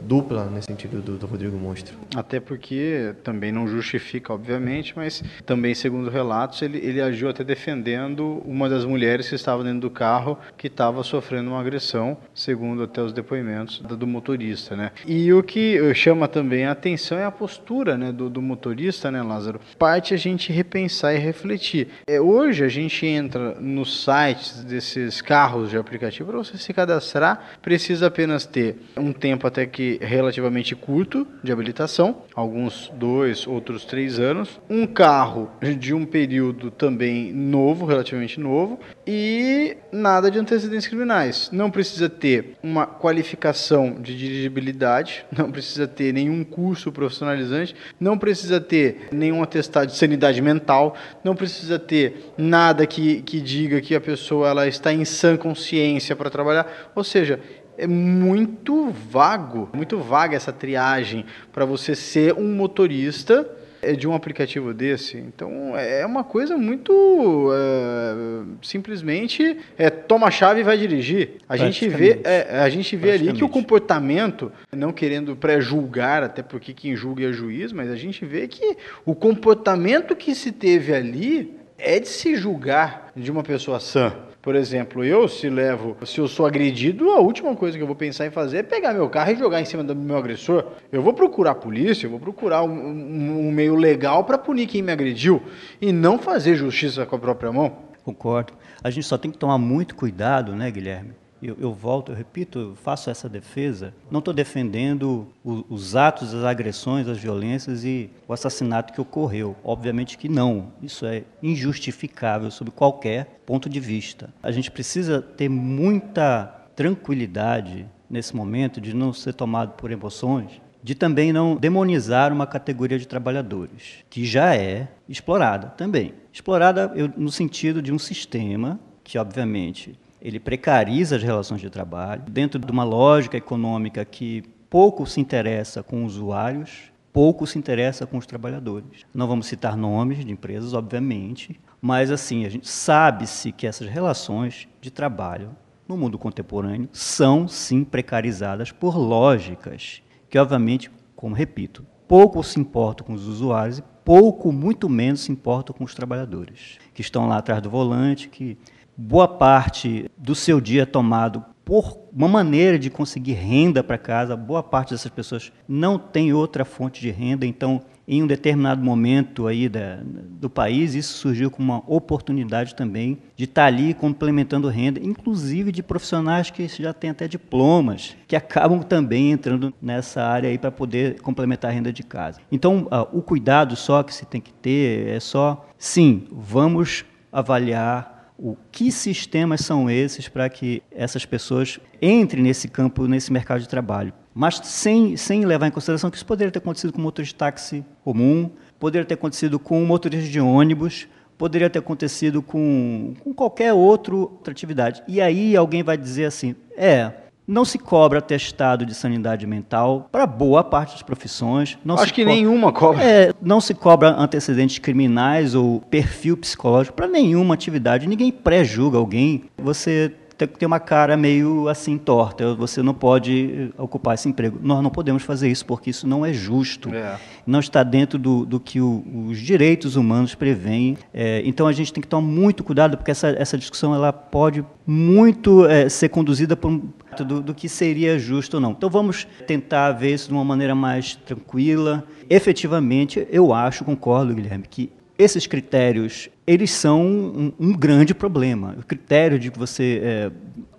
dupla 0.00 0.46
nesse 0.46 0.66
sentido 0.66 1.00
do, 1.00 1.16
do, 1.16 1.26
Rodrigo 1.26 1.56
Monstro. 1.56 1.96
Até 2.14 2.40
porque 2.40 3.14
também 3.22 3.50
não 3.50 3.66
justifica, 3.66 4.32
obviamente, 4.32 4.92
mas 4.96 5.22
também, 5.44 5.74
segundo 5.74 6.10
relatos, 6.10 6.62
ele, 6.62 6.78
ele 6.78 7.00
agiu 7.00 7.28
até 7.28 7.42
defendendo 7.42 8.42
uma 8.44 8.68
das 8.68 8.84
mulheres 8.84 9.28
que 9.28 9.34
estava 9.34 9.64
dentro 9.64 9.80
do 9.80 9.90
carro 9.90 10.38
que 10.56 10.66
estava 10.66 11.02
sofrendo 11.02 11.50
uma 11.50 11.60
agressão, 11.60 12.16
segundo 12.34 12.82
até 12.82 13.02
os 13.02 13.12
depoimentos 13.12 13.80
do 13.80 14.06
motorista, 14.06 14.76
né? 14.76 14.92
E 15.06 15.32
o 15.32 15.42
que 15.42 15.94
chama 15.94 16.28
também 16.28 16.66
a 16.66 16.72
atenção 16.72 17.18
é 17.18 17.24
a 17.24 17.30
postura, 17.30 17.96
né, 17.96 18.12
do, 18.12 18.28
do 18.28 18.42
motorista, 18.42 19.10
né, 19.10 19.22
Lázaro? 19.22 19.60
Parte 19.78 20.14
a 20.14 20.16
gente 20.16 20.52
repensar 20.52 21.14
e 21.14 21.18
refletir. 21.18 21.88
É, 22.06 22.20
hoje 22.20 22.64
a 22.64 22.68
gente 22.68 23.06
entra 23.06 23.54
nos 23.60 24.04
sites 24.04 24.64
desses 24.64 25.20
carros 25.20 25.70
de 25.70 25.76
aplicativo 25.76 26.30
para 26.30 26.38
você 26.38 26.56
se 26.58 26.72
cadastrar, 26.72 27.58
precisa 27.62 28.06
apenas 28.06 28.46
ter 28.46 28.76
um 28.96 29.12
tempo 29.12 29.46
até 29.46 29.66
que 29.66 29.85
relativamente 30.00 30.74
curto 30.74 31.26
de 31.42 31.52
habilitação, 31.52 32.22
alguns 32.34 32.92
dois, 32.94 33.46
outros 33.46 33.84
três 33.84 34.18
anos, 34.18 34.60
um 34.68 34.86
carro 34.86 35.50
de 35.78 35.94
um 35.94 36.04
período 36.04 36.70
também 36.70 37.32
novo, 37.32 37.86
relativamente 37.86 38.40
novo, 38.40 38.78
e 39.06 39.76
nada 39.92 40.30
de 40.30 40.38
antecedentes 40.38 40.86
criminais. 40.86 41.50
Não 41.52 41.70
precisa 41.70 42.08
ter 42.08 42.56
uma 42.62 42.86
qualificação 42.86 44.00
de 44.00 44.16
dirigibilidade, 44.16 45.24
não 45.36 45.50
precisa 45.50 45.86
ter 45.86 46.12
nenhum 46.12 46.44
curso 46.44 46.90
profissionalizante, 46.92 47.74
não 47.98 48.18
precisa 48.18 48.60
ter 48.60 49.08
nenhum 49.12 49.42
atestado 49.42 49.86
de 49.86 49.96
sanidade 49.96 50.40
mental, 50.42 50.96
não 51.22 51.34
precisa 51.34 51.78
ter 51.78 52.32
nada 52.36 52.86
que, 52.86 53.22
que 53.22 53.40
diga 53.40 53.80
que 53.80 53.94
a 53.94 54.00
pessoa 54.00 54.48
ela 54.48 54.66
está 54.66 54.92
em 54.92 55.04
sã 55.04 55.36
consciência 55.36 56.16
para 56.16 56.30
trabalhar. 56.30 56.90
Ou 56.94 57.04
seja, 57.04 57.40
é 57.78 57.86
muito 57.86 58.90
vago, 58.90 59.68
muito 59.72 59.98
vaga 59.98 60.36
essa 60.36 60.52
triagem 60.52 61.24
para 61.52 61.64
você 61.64 61.94
ser 61.94 62.34
um 62.34 62.54
motorista 62.54 63.48
é, 63.82 63.92
de 63.92 64.08
um 64.08 64.14
aplicativo 64.14 64.72
desse. 64.74 65.16
Então 65.18 65.76
é 65.76 66.04
uma 66.04 66.24
coisa 66.24 66.56
muito 66.56 67.50
é, 67.52 68.42
simplesmente 68.62 69.58
é, 69.78 69.90
toma 69.90 70.26
a 70.26 70.30
chave 70.30 70.60
e 70.60 70.64
vai 70.64 70.76
dirigir. 70.76 71.36
A 71.48 71.56
gente 71.56 71.88
vê, 71.88 72.20
é, 72.24 72.60
a 72.60 72.68
gente 72.68 72.96
vê 72.96 73.12
ali 73.12 73.32
que 73.32 73.44
o 73.44 73.48
comportamento, 73.48 74.50
não 74.72 74.92
querendo 74.92 75.36
pré-julgar, 75.36 76.22
até 76.22 76.42
porque 76.42 76.72
quem 76.72 76.96
julga 76.96 77.28
é 77.28 77.32
juiz, 77.32 77.72
mas 77.72 77.90
a 77.90 77.96
gente 77.96 78.24
vê 78.24 78.48
que 78.48 78.76
o 79.04 79.14
comportamento 79.14 80.16
que 80.16 80.34
se 80.34 80.50
teve 80.50 80.94
ali 80.94 81.56
é 81.78 82.00
de 82.00 82.08
se 82.08 82.36
julgar 82.36 83.12
de 83.14 83.30
uma 83.30 83.42
pessoa 83.42 83.78
sã. 83.78 84.14
Por 84.46 84.54
exemplo, 84.54 85.02
eu 85.02 85.26
se 85.26 85.50
levo, 85.50 85.96
se 86.06 86.20
eu 86.20 86.28
sou 86.28 86.46
agredido, 86.46 87.10
a 87.10 87.18
última 87.18 87.56
coisa 87.56 87.76
que 87.76 87.82
eu 87.82 87.86
vou 87.86 87.96
pensar 87.96 88.26
em 88.26 88.30
fazer 88.30 88.58
é 88.58 88.62
pegar 88.62 88.92
meu 88.92 89.10
carro 89.10 89.32
e 89.32 89.34
jogar 89.34 89.60
em 89.60 89.64
cima 89.64 89.82
do 89.82 89.92
meu 89.92 90.16
agressor. 90.16 90.68
Eu 90.92 91.02
vou 91.02 91.12
procurar 91.12 91.50
a 91.50 91.54
polícia, 91.56 92.06
eu 92.06 92.10
vou 92.12 92.20
procurar 92.20 92.62
um, 92.62 92.70
um, 92.70 93.48
um 93.48 93.50
meio 93.50 93.74
legal 93.74 94.22
para 94.22 94.38
punir 94.38 94.68
quem 94.68 94.82
me 94.82 94.92
agrediu 94.92 95.42
e 95.80 95.90
não 95.90 96.16
fazer 96.16 96.54
justiça 96.54 97.04
com 97.04 97.16
a 97.16 97.18
própria 97.18 97.50
mão. 97.50 97.76
Concordo. 98.04 98.52
A 98.84 98.88
gente 98.88 99.04
só 99.04 99.18
tem 99.18 99.32
que 99.32 99.36
tomar 99.36 99.58
muito 99.58 99.96
cuidado, 99.96 100.54
né, 100.54 100.70
Guilherme? 100.70 101.25
Eu, 101.46 101.56
eu, 101.60 101.72
volto, 101.72 102.12
eu 102.12 102.16
repito, 102.16 102.58
eu 102.58 102.76
faço 102.76 103.10
essa 103.10 103.28
defesa. 103.28 103.94
Não 104.10 104.18
estou 104.18 104.34
defendendo 104.34 105.28
o, 105.44 105.64
os 105.68 105.94
atos, 105.94 106.34
as 106.34 106.44
agressões, 106.44 107.08
as 107.08 107.18
violências 107.18 107.84
e 107.84 108.10
o 108.26 108.32
assassinato 108.32 108.92
que 108.92 109.00
ocorreu. 109.00 109.56
Obviamente 109.62 110.18
que 110.18 110.28
não. 110.28 110.72
Isso 110.82 111.06
é 111.06 111.24
injustificável 111.42 112.50
sob 112.50 112.70
qualquer 112.70 113.40
ponto 113.46 113.68
de 113.68 113.80
vista. 113.80 114.32
A 114.42 114.50
gente 114.50 114.70
precisa 114.70 115.22
ter 115.22 115.48
muita 115.48 116.46
tranquilidade 116.74 117.86
nesse 118.08 118.34
momento 118.34 118.80
de 118.80 118.94
não 118.94 119.12
ser 119.12 119.32
tomado 119.32 119.72
por 119.72 119.90
emoções, 119.90 120.60
de 120.82 120.94
também 120.94 121.32
não 121.32 121.56
demonizar 121.56 122.32
uma 122.32 122.46
categoria 122.46 122.98
de 122.98 123.08
trabalhadores, 123.08 124.04
que 124.08 124.24
já 124.24 124.54
é 124.54 124.88
explorada 125.08 125.68
também. 125.70 126.14
Explorada 126.32 126.92
eu, 126.94 127.10
no 127.16 127.30
sentido 127.30 127.82
de 127.82 127.92
um 127.92 127.98
sistema 127.98 128.78
que, 129.02 129.18
obviamente, 129.18 129.98
ele 130.26 130.40
precariza 130.40 131.14
as 131.14 131.22
relações 131.22 131.60
de 131.60 131.70
trabalho, 131.70 132.24
dentro 132.28 132.58
de 132.58 132.72
uma 132.72 132.82
lógica 132.82 133.36
econômica 133.36 134.04
que 134.04 134.42
pouco 134.68 135.06
se 135.06 135.20
interessa 135.20 135.84
com 135.84 136.04
usuários, 136.04 136.90
pouco 137.12 137.46
se 137.46 137.56
interessa 137.56 138.08
com 138.08 138.18
os 138.18 138.26
trabalhadores. 138.26 139.06
Não 139.14 139.28
vamos 139.28 139.46
citar 139.46 139.76
nomes 139.76 140.24
de 140.24 140.32
empresas, 140.32 140.74
obviamente, 140.74 141.60
mas 141.80 142.10
assim, 142.10 142.44
a 142.44 142.48
gente 142.48 142.68
sabe-se 142.68 143.52
que 143.52 143.68
essas 143.68 143.86
relações 143.86 144.66
de 144.80 144.90
trabalho 144.90 145.54
no 145.86 145.96
mundo 145.96 146.18
contemporâneo 146.18 146.88
são 146.92 147.46
sim 147.46 147.84
precarizadas 147.84 148.72
por 148.72 148.98
lógicas 148.98 150.02
que, 150.28 150.40
obviamente, 150.40 150.90
como 151.14 151.36
repito, 151.36 151.86
pouco 152.08 152.42
se 152.42 152.58
importam 152.58 153.06
com 153.06 153.12
os 153.12 153.28
usuários 153.28 153.78
e 153.78 153.84
pouco, 154.06 154.52
muito 154.52 154.88
menos 154.88 155.22
se 155.22 155.32
importam 155.32 155.74
com 155.74 155.82
os 155.82 155.92
trabalhadores, 155.92 156.78
que 156.94 157.00
estão 157.00 157.26
lá 157.26 157.38
atrás 157.38 157.60
do 157.60 157.68
volante, 157.68 158.28
que 158.28 158.56
boa 158.96 159.26
parte 159.26 160.08
do 160.16 160.32
seu 160.32 160.60
dia 160.60 160.82
é 160.82 160.86
tomado 160.86 161.44
por 161.64 161.98
uma 162.12 162.28
maneira 162.28 162.78
de 162.78 162.88
conseguir 162.88 163.32
renda 163.32 163.82
para 163.82 163.98
casa, 163.98 164.36
boa 164.36 164.62
parte 164.62 164.90
dessas 164.90 165.10
pessoas 165.10 165.52
não 165.66 165.98
tem 165.98 166.32
outra 166.32 166.64
fonte 166.64 167.00
de 167.00 167.10
renda, 167.10 167.44
então 167.44 167.82
em 168.08 168.22
um 168.22 168.26
determinado 168.26 168.82
momento 168.82 169.46
aí 169.46 169.68
da, 169.68 169.98
do 170.04 170.48
país, 170.48 170.94
isso 170.94 171.18
surgiu 171.18 171.50
como 171.50 171.72
uma 171.72 171.82
oportunidade 171.86 172.74
também 172.74 173.18
de 173.36 173.44
estar 173.44 173.62
tá 173.62 173.66
ali 173.66 173.94
complementando 173.94 174.68
renda, 174.68 175.00
inclusive 175.02 175.72
de 175.72 175.82
profissionais 175.82 176.50
que 176.50 176.68
já 176.68 176.92
têm 176.92 177.10
até 177.10 177.26
diplomas, 177.26 178.16
que 178.28 178.36
acabam 178.36 178.82
também 178.82 179.32
entrando 179.32 179.74
nessa 179.82 180.22
área 180.22 180.48
aí 180.48 180.58
para 180.58 180.70
poder 180.70 181.20
complementar 181.20 181.70
a 181.70 181.74
renda 181.74 181.92
de 181.92 182.02
casa. 182.02 182.40
Então, 182.50 182.88
uh, 182.92 183.16
o 183.16 183.22
cuidado 183.22 183.74
só 183.74 184.02
que 184.02 184.14
se 184.14 184.24
tem 184.24 184.40
que 184.40 184.52
ter 184.52 185.08
é 185.08 185.20
só, 185.20 185.68
sim, 185.76 186.26
vamos 186.30 187.04
avaliar 187.32 188.32
o 188.38 188.56
que 188.70 188.92
sistemas 188.92 189.62
são 189.62 189.90
esses 189.90 190.28
para 190.28 190.48
que 190.48 190.82
essas 190.90 191.24
pessoas 191.24 191.80
entrem 192.00 192.42
nesse 192.42 192.68
campo, 192.68 193.06
nesse 193.06 193.32
mercado 193.32 193.60
de 193.60 193.68
trabalho. 193.68 194.12
Mas 194.38 194.60
sem, 194.64 195.16
sem 195.16 195.46
levar 195.46 195.66
em 195.66 195.70
consideração 195.70 196.10
que 196.10 196.16
isso 196.18 196.26
poderia 196.26 196.52
ter 196.52 196.58
acontecido 196.58 196.92
com 196.92 197.00
um 197.00 197.04
motorista 197.04 197.32
de 197.32 197.38
táxi 197.38 197.82
comum, 198.04 198.50
poderia 198.78 199.06
ter 199.06 199.14
acontecido 199.14 199.58
com 199.58 199.82
um 199.82 199.86
motorista 199.86 200.28
de 200.28 200.38
ônibus, 200.38 201.08
poderia 201.38 201.70
ter 201.70 201.78
acontecido 201.78 202.42
com, 202.42 203.14
com 203.24 203.32
qualquer 203.32 203.72
outra 203.72 204.28
atividade. 204.50 205.02
E 205.08 205.22
aí 205.22 205.56
alguém 205.56 205.82
vai 205.82 205.96
dizer 205.96 206.26
assim: 206.26 206.54
é, 206.76 207.12
não 207.48 207.64
se 207.64 207.78
cobra 207.78 208.18
atestado 208.18 208.84
de 208.84 208.92
sanidade 208.94 209.46
mental 209.46 210.06
para 210.12 210.26
boa 210.26 210.62
parte 210.62 210.92
das 210.92 211.02
profissões. 211.02 211.78
Acho 212.02 212.12
que 212.12 212.22
co 212.22 212.30
nenhuma 212.30 212.70
cobra. 212.72 213.02
É, 213.02 213.32
não 213.40 213.58
se 213.58 213.72
cobra 213.72 214.10
antecedentes 214.10 214.78
criminais 214.78 215.54
ou 215.54 215.80
perfil 215.80 216.36
psicológico 216.36 216.94
para 216.94 217.08
nenhuma 217.08 217.54
atividade. 217.54 218.06
Ninguém 218.06 218.30
pré-julga 218.30 218.98
alguém. 218.98 219.44
Você 219.56 220.12
tem 220.38 220.66
uma 220.66 220.78
cara 220.78 221.16
meio 221.16 221.68
assim 221.68 221.96
torta, 221.96 222.54
você 222.54 222.82
não 222.82 222.92
pode 222.92 223.70
eh, 223.74 223.82
ocupar 223.82 224.14
esse 224.14 224.28
emprego. 224.28 224.58
Nós 224.62 224.82
não 224.82 224.90
podemos 224.90 225.22
fazer 225.22 225.48
isso 225.48 225.64
porque 225.64 225.88
isso 225.88 226.06
não 226.06 226.26
é 226.26 226.32
justo, 226.32 226.94
é. 226.94 227.18
não 227.46 227.60
está 227.60 227.82
dentro 227.82 228.18
do, 228.18 228.44
do 228.44 228.60
que 228.60 228.80
o, 228.80 229.02
os 229.28 229.38
direitos 229.38 229.96
humanos 229.96 230.34
prevêem. 230.34 230.98
É, 231.14 231.40
então 231.44 231.66
a 231.66 231.72
gente 231.72 231.92
tem 231.92 232.02
que 232.02 232.08
tomar 232.08 232.26
muito 232.26 232.62
cuidado 232.62 232.98
porque 232.98 233.10
essa, 233.10 233.28
essa 233.28 233.56
discussão 233.56 233.94
ela 233.94 234.12
pode 234.12 234.62
muito 234.86 235.64
é, 235.64 235.88
ser 235.88 236.10
conduzida 236.10 236.54
por 236.54 236.82
do, 237.24 237.40
do 237.40 237.54
que 237.54 237.68
seria 237.68 238.18
justo 238.18 238.54
ou 238.54 238.60
não. 238.60 238.72
Então 238.72 238.90
vamos 238.90 239.26
tentar 239.46 239.92
ver 239.92 240.14
isso 240.14 240.28
de 240.28 240.34
uma 240.34 240.44
maneira 240.44 240.74
mais 240.74 241.14
tranquila. 241.14 242.04
Efetivamente, 242.28 243.26
eu 243.30 243.54
acho, 243.54 243.84
concordo, 243.84 244.34
Guilherme, 244.34 244.64
que 244.68 244.90
esses 245.18 245.46
critérios 245.46 246.28
eles 246.46 246.70
são 246.70 247.02
um, 247.04 247.52
um, 247.58 247.72
grande 247.72 248.14
problema. 248.14 248.76
O 248.78 248.84
critério 248.84 249.38
de 249.38 249.50
que 249.50 249.58
você 249.58 250.00
é, 250.02 250.30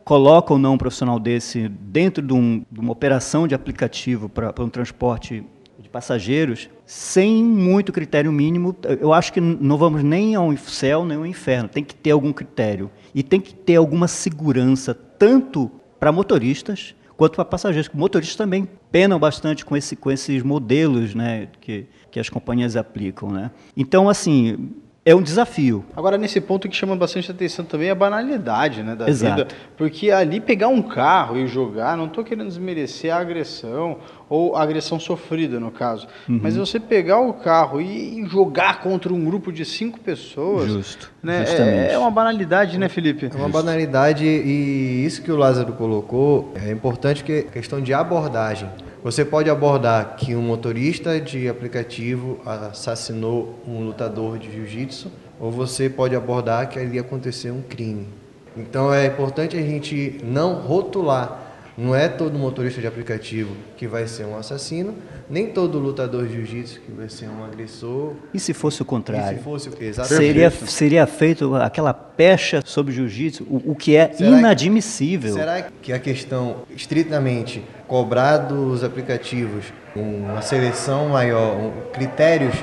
coloca 0.06 0.53
ou 0.53 0.60
não 0.60 0.75
um 0.75 0.77
profissional 0.77 1.20
desse 1.20 1.67
dentro 1.67 2.25
de, 2.25 2.34
um, 2.34 2.63
de 2.72 2.79
uma 2.79 2.91
operação 2.91 3.48
de 3.48 3.53
aplicativo 3.53 4.29
para 4.29 4.53
um 4.63 4.70
transporte 4.70 5.44
de 5.77 5.89
passageiros, 5.89 6.70
sem 6.86 7.44
muito 7.44 7.91
critério 7.91 8.32
mínimo, 8.32 8.75
eu 9.00 9.13
acho 9.13 9.34
que 9.34 9.41
não 9.41 9.77
vamos 9.77 10.03
nem 10.03 10.36
ao 10.36 10.56
céu 10.58 11.06
nem 11.06 11.17
ao 11.17 11.25
inferno. 11.25 11.67
Tem 11.67 11.84
que 11.84 11.96
ter 11.96 12.12
algum 12.12 12.32
critério 12.32 12.89
e 13.13 13.22
tem 13.22 13.41
que 13.41 13.53
ter 13.53 13.75
alguma 13.75 14.08
segurança 14.08 14.94
tanto 14.94 15.70
para 16.00 16.12
motoristas 16.12 16.96
quanto 17.17 17.36
para 17.36 17.46
passageiros. 17.46 17.89
Motoristas 17.94 18.38
também 18.38 18.67
penam 18.91 19.20
bastante 19.20 19.65
com, 19.65 19.75
esse, 19.75 19.96
com 19.96 20.12
esses 20.12 20.44
modelos 20.44 21.13
né, 21.13 21.50
que, 21.60 21.88
que 22.11 22.19
as 22.19 22.29
companhias 22.29 22.75
aplicam. 22.75 23.29
Né? 23.31 23.51
Então, 23.75 24.09
assim, 24.09 24.71
é 25.07 25.15
um 25.15 25.21
desafio. 25.21 25.85
Agora, 25.95 26.17
nesse 26.17 26.41
ponto 26.41 26.67
que 26.67 26.75
chama 26.75 26.93
bastante 26.93 27.31
atenção 27.31 27.63
também 27.63 27.87
é 27.87 27.91
a 27.91 27.95
banalidade 27.95 28.83
né, 28.83 28.93
da 28.93 29.07
Exato. 29.07 29.37
vida. 29.37 29.47
Porque 29.77 30.11
ali 30.11 30.41
pegar 30.41 30.67
um 30.67 30.81
carro 30.81 31.37
e 31.37 31.47
jogar, 31.47 31.95
não 31.95 32.07
estou 32.07 32.25
querendo 32.25 32.49
desmerecer 32.49 33.15
a 33.15 33.19
agressão, 33.19 33.99
ou 34.27 34.57
a 34.57 34.61
agressão 34.61 34.99
sofrida, 34.99 35.61
no 35.61 35.71
caso. 35.71 36.09
Uhum. 36.27 36.41
Mas 36.43 36.57
você 36.57 36.77
pegar 36.77 37.21
o 37.21 37.31
carro 37.31 37.79
e 37.79 38.25
jogar 38.25 38.81
contra 38.81 39.13
um 39.13 39.23
grupo 39.23 39.49
de 39.49 39.63
cinco 39.63 39.97
pessoas. 39.97 40.69
Justo. 40.69 41.09
Né, 41.23 41.45
é, 41.47 41.93
é, 41.93 41.97
uma 41.97 42.11
banalidade, 42.11 42.77
né, 42.77 42.89
Felipe? 42.89 43.29
É 43.33 43.37
uma 43.37 43.47
banalidade 43.47 44.25
e 44.25 45.05
isso 45.05 45.21
que 45.21 45.31
o 45.31 45.37
Lázaro 45.37 45.71
colocou 45.71 46.51
é 46.53 46.69
importante 46.69 47.23
que 47.23 47.31
é 47.31 47.41
questão 47.43 47.79
de 47.79 47.93
abordagem. 47.93 48.67
Você 49.07 49.23
pode 49.23 49.49
abordar 49.49 50.17
que 50.17 50.35
um 50.35 50.41
motorista 50.41 51.17
de 51.17 51.47
aplicativo 51.47 52.41
assassinou 52.45 53.57
um 53.65 53.85
lutador 53.85 54.37
de 54.37 54.51
jiu-jitsu, 54.51 55.09
ou 55.39 55.49
você 55.49 55.89
pode 55.89 56.13
abordar 56.13 56.67
que 56.67 56.77
ali 56.77 56.99
aconteceu 56.99 57.53
um 57.53 57.61
crime. 57.61 58.05
Então 58.57 58.93
é 58.93 59.05
importante 59.05 59.55
a 59.55 59.61
gente 59.61 60.19
não 60.25 60.55
rotular 60.55 61.47
não 61.77 61.93
é 61.93 62.07
todo 62.07 62.39
motorista 62.39 62.81
de 62.81 62.87
aplicativo 62.87 63.55
que 63.77 63.87
vai 63.87 64.07
ser 64.07 64.25
um 64.25 64.35
assassino, 64.35 64.95
nem 65.29 65.45
todo 65.45 65.77
lutador 65.77 66.25
de 66.25 66.33
jiu-jitsu 66.33 66.81
que 66.81 66.91
vai 66.91 67.07
ser 67.07 67.29
um 67.29 67.45
agressor. 67.45 68.13
E 68.33 68.39
se 68.39 68.51
fosse 68.51 68.81
o 68.81 68.85
contrário? 68.85 69.35
E 69.35 69.37
se 69.37 69.43
fosse, 69.43 69.69
seria, 70.07 70.49
seria 70.49 71.05
feito 71.05 71.53
aquela 71.53 71.93
pecha 71.93 72.63
sobre 72.65 72.91
jiu-jitsu, 72.95 73.43
o, 73.43 73.73
o, 73.73 73.75
que 73.75 73.95
é 73.95 74.11
será 74.11 74.39
inadmissível. 74.39 75.33
Que, 75.33 75.39
será 75.39 75.61
que 75.61 75.93
a 75.93 75.99
questão, 75.99 76.63
estritamente, 76.75 77.63
cobrar 77.88 78.38
dos 78.38 78.84
aplicativos 78.84 79.65
uma 79.96 80.41
seleção 80.41 81.10
maior, 81.10 81.72
critérios 81.94 82.56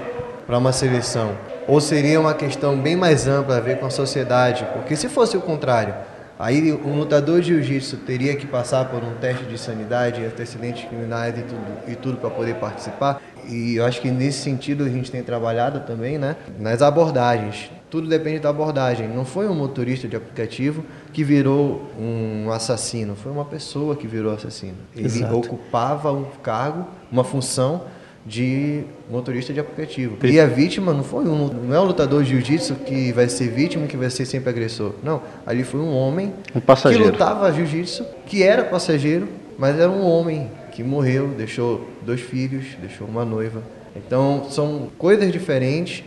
para 0.46 0.58
uma 0.58 0.72
seleção, 0.72 1.32
ou 1.66 1.80
seria 1.80 2.20
uma 2.20 2.34
questão 2.34 2.78
bem 2.78 2.94
mais 2.94 3.26
ampla 3.26 3.56
a 3.56 3.60
ver 3.60 3.78
com 3.78 3.86
a 3.86 3.90
sociedade? 3.90 4.66
Porque 4.72 4.94
se 4.94 5.08
fosse 5.08 5.36
o 5.36 5.40
contrário, 5.40 5.94
Aí 6.38 6.72
um 6.72 6.98
lutador 6.98 7.40
de 7.40 7.48
jiu-jitsu 7.48 7.98
teria 7.98 8.34
que 8.34 8.44
passar 8.46 8.86
por 8.86 9.04
um 9.04 9.14
teste 9.14 9.44
de 9.44 9.56
sanidade, 9.56 10.24
antecedentes 10.24 10.84
criminais 10.84 11.38
e 11.38 11.42
tudo, 11.42 11.66
e 11.86 11.94
tudo 11.94 12.16
para 12.16 12.28
poder 12.28 12.56
participar. 12.56 13.22
E 13.48 13.76
eu 13.76 13.84
acho 13.84 14.00
que 14.00 14.10
nesse 14.10 14.40
sentido 14.40 14.84
a 14.84 14.88
gente 14.88 15.12
tem 15.12 15.22
trabalhado 15.22 15.80
também, 15.80 16.18
né? 16.18 16.34
Nas 16.58 16.82
abordagens. 16.82 17.70
Tudo 17.94 18.08
depende 18.08 18.40
da 18.40 18.48
abordagem. 18.48 19.06
Não 19.06 19.24
foi 19.24 19.46
um 19.46 19.54
motorista 19.54 20.08
de 20.08 20.16
aplicativo 20.16 20.82
que 21.12 21.22
virou 21.22 21.88
um 21.96 22.50
assassino, 22.50 23.14
foi 23.14 23.30
uma 23.30 23.44
pessoa 23.44 23.94
que 23.94 24.04
virou 24.04 24.34
assassino. 24.34 24.74
Ele 24.96 25.06
Exato. 25.06 25.36
ocupava 25.36 26.10
um 26.10 26.24
cargo, 26.42 26.88
uma 27.08 27.22
função 27.22 27.82
de 28.26 28.82
motorista 29.08 29.52
de 29.52 29.60
aplicativo. 29.60 30.16
E 30.24 30.40
a 30.40 30.46
vítima 30.46 30.92
não 30.92 31.04
foi 31.04 31.24
um, 31.24 31.46
não 31.46 31.72
é 31.72 31.78
um 31.78 31.84
lutador 31.84 32.24
de 32.24 32.30
jiu-jitsu 32.30 32.74
que 32.84 33.12
vai 33.12 33.28
ser 33.28 33.46
vítima, 33.50 33.86
que 33.86 33.96
vai 33.96 34.10
ser 34.10 34.26
sempre 34.26 34.50
agressor. 34.50 34.94
Não, 35.00 35.22
ali 35.46 35.62
foi 35.62 35.78
um 35.78 35.94
homem 35.94 36.32
um 36.52 36.60
que 36.60 36.98
lutava 36.98 37.52
jiu-jitsu, 37.52 38.04
que 38.26 38.42
era 38.42 38.64
passageiro, 38.64 39.28
mas 39.56 39.78
era 39.78 39.88
um 39.88 40.04
homem 40.04 40.50
que 40.72 40.82
morreu, 40.82 41.28
deixou 41.28 41.88
dois 42.02 42.20
filhos, 42.20 42.64
deixou 42.80 43.06
uma 43.06 43.24
noiva. 43.24 43.62
Então 43.94 44.48
são 44.50 44.88
coisas 44.98 45.30
diferentes 45.30 46.02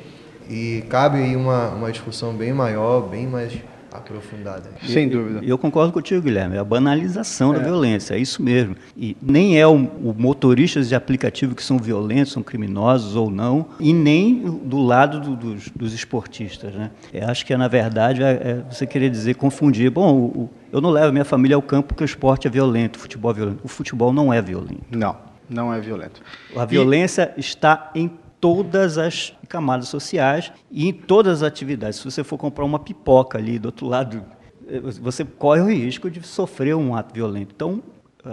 e 0.49 0.83
cabe 0.89 1.17
aí 1.17 1.35
uma, 1.35 1.69
uma 1.69 1.91
discussão 1.91 2.33
bem 2.33 2.53
maior, 2.53 3.01
bem 3.01 3.27
mais 3.27 3.53
aprofundada. 3.91 4.69
Sem 4.85 5.09
dúvida. 5.09 5.39
Eu 5.43 5.57
concordo 5.57 5.91
contigo, 5.91 6.21
Guilherme. 6.21 6.55
É 6.55 6.59
a 6.59 6.63
banalização 6.63 7.53
é. 7.53 7.57
da 7.57 7.63
violência, 7.63 8.15
é 8.15 8.19
isso 8.19 8.41
mesmo. 8.41 8.75
E 8.95 9.15
nem 9.21 9.59
é 9.59 9.65
o, 9.65 9.73
o 9.73 10.13
motoristas 10.17 10.89
de 10.89 10.95
aplicativo 10.95 11.55
que 11.55 11.63
são 11.63 11.77
violentos, 11.77 12.33
são 12.33 12.43
criminosos 12.43 13.15
ou 13.15 13.29
não, 13.29 13.67
e 13.79 13.93
nem 13.93 14.39
do 14.63 14.81
lado 14.81 15.19
do, 15.19 15.35
dos, 15.35 15.69
dos, 15.69 15.93
esportistas. 15.93 16.73
Né? 16.73 16.91
Eu 17.13 17.27
acho 17.27 17.45
que, 17.45 17.53
é, 17.53 17.57
na 17.57 17.67
verdade, 17.67 18.23
é, 18.23 18.29
é 18.29 18.63
você 18.69 18.85
querer 18.85 19.09
dizer, 19.09 19.35
confundir. 19.35 19.89
Bom, 19.89 20.15
o, 20.15 20.49
eu 20.71 20.81
não 20.81 20.89
levo 20.89 21.07
a 21.07 21.11
minha 21.11 21.25
família 21.25 21.55
ao 21.55 21.61
campo 21.61 21.89
porque 21.89 22.03
o 22.03 22.05
esporte 22.05 22.47
é 22.47 22.49
violento, 22.49 22.97
o 22.97 22.99
futebol 22.99 23.31
é 23.31 23.33
violento. 23.33 23.59
O 23.63 23.67
futebol 23.67 24.13
não 24.13 24.31
é 24.33 24.41
violento. 24.41 24.83
Não, 24.91 25.17
não 25.49 25.73
é 25.73 25.79
violento. 25.79 26.21
A 26.55 26.65
violência 26.65 27.33
e... 27.35 27.39
está 27.39 27.91
em 27.95 28.11
todas 28.39 28.97
as 28.97 29.33
camadas 29.47 29.89
sociais 29.89 30.51
e 30.71 30.87
em 30.87 30.93
todas 30.93 31.41
as 31.41 31.47
atividades. 31.47 31.99
Se 31.99 32.05
você 32.05 32.23
for 32.23 32.37
comprar 32.37 32.65
uma 32.65 32.79
pipoca 32.79 33.37
ali 33.37 33.57
do 33.57 33.67
outro 33.67 33.87
lado, 33.87 34.23
eh, 34.67 34.79
você 34.79 35.25
corre 35.25 35.61
o 35.61 35.69
risco 35.69 36.09
de 36.09 36.25
sofrer 36.25 36.75
um 36.75 36.95
ato 36.95 37.13
violento. 37.13 37.53
Então, 37.55 37.81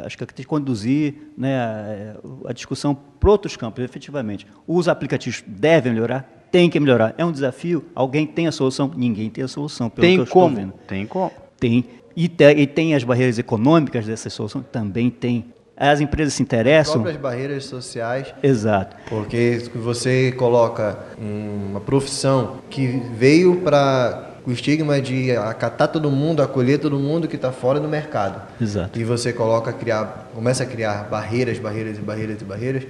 acho 0.04 0.16
que 0.16 0.26
tem 0.26 0.37
que 0.37 0.44
conduzir 0.44 1.14
né, 1.37 2.16
a, 2.44 2.50
a 2.50 2.52
discussão 2.52 2.94
para 2.94 3.30
outros 3.30 3.56
campos, 3.56 3.84
efetivamente. 3.84 4.46
Os 4.66 4.88
aplicativos 4.88 5.42
devem 5.46 5.92
melhorar? 5.92 6.23
Tem 6.50 6.70
que 6.70 6.78
melhorar. 6.78 7.14
É 7.18 7.25
um 7.25 7.32
desafio? 7.32 7.84
Alguém 7.94 8.26
tem 8.26 8.46
a 8.46 8.52
solução? 8.52 8.90
Ninguém 8.96 9.30
tem 9.30 9.44
a 9.44 9.49
solução, 9.49 9.90
pelo 9.90 10.06
tem 10.06 10.16
que 10.16 10.23
eu 10.23 10.26
como? 10.26 10.49
estou 10.49 10.64
vendo. 10.64 10.75
Tem 10.87 11.06
como? 11.06 11.32
Tem. 11.58 11.84
E, 12.16 12.28
te, 12.28 12.49
e 12.52 12.66
tem 12.66 12.94
as 12.94 13.02
barreiras 13.02 13.38
econômicas 13.38 14.06
dessa 14.06 14.30
solução? 14.30 14.62
Também 14.62 15.11
tem 15.11 15.46
as 15.76 16.00
empresas 16.00 16.35
se 16.35 16.42
interessam. 16.42 16.94
As 16.94 17.03
próprias 17.03 17.16
barreiras 17.16 17.64
sociais. 17.64 18.33
Exato. 18.42 18.96
Porque 19.09 19.62
você 19.75 20.33
coloca 20.33 20.98
uma 21.18 21.81
profissão 21.81 22.59
que 22.70 23.03
veio 23.16 23.57
para 23.57 24.31
o 24.46 24.53
estigma 24.53 25.01
de 25.01 25.33
acatar 25.33 25.88
todo 25.88 26.11
mundo, 26.11 26.42
acolher 26.42 26.79
todo 26.79 26.98
mundo 26.98 27.27
que 27.27 27.37
está 27.37 27.51
fora 27.51 27.81
do 27.81 27.88
mercado. 27.88 28.42
Exato. 28.61 28.98
E 28.98 29.05
você 29.05 29.33
coloca 29.33 29.72
criar, 29.72 30.29
começa 30.35 30.62
a 30.62 30.66
criar 30.66 31.09
barreiras, 31.11 31.59
barreiras 31.59 31.98
e 31.98 32.01
barreiras 32.01 32.40
e 32.40 32.44
barreiras, 32.44 32.83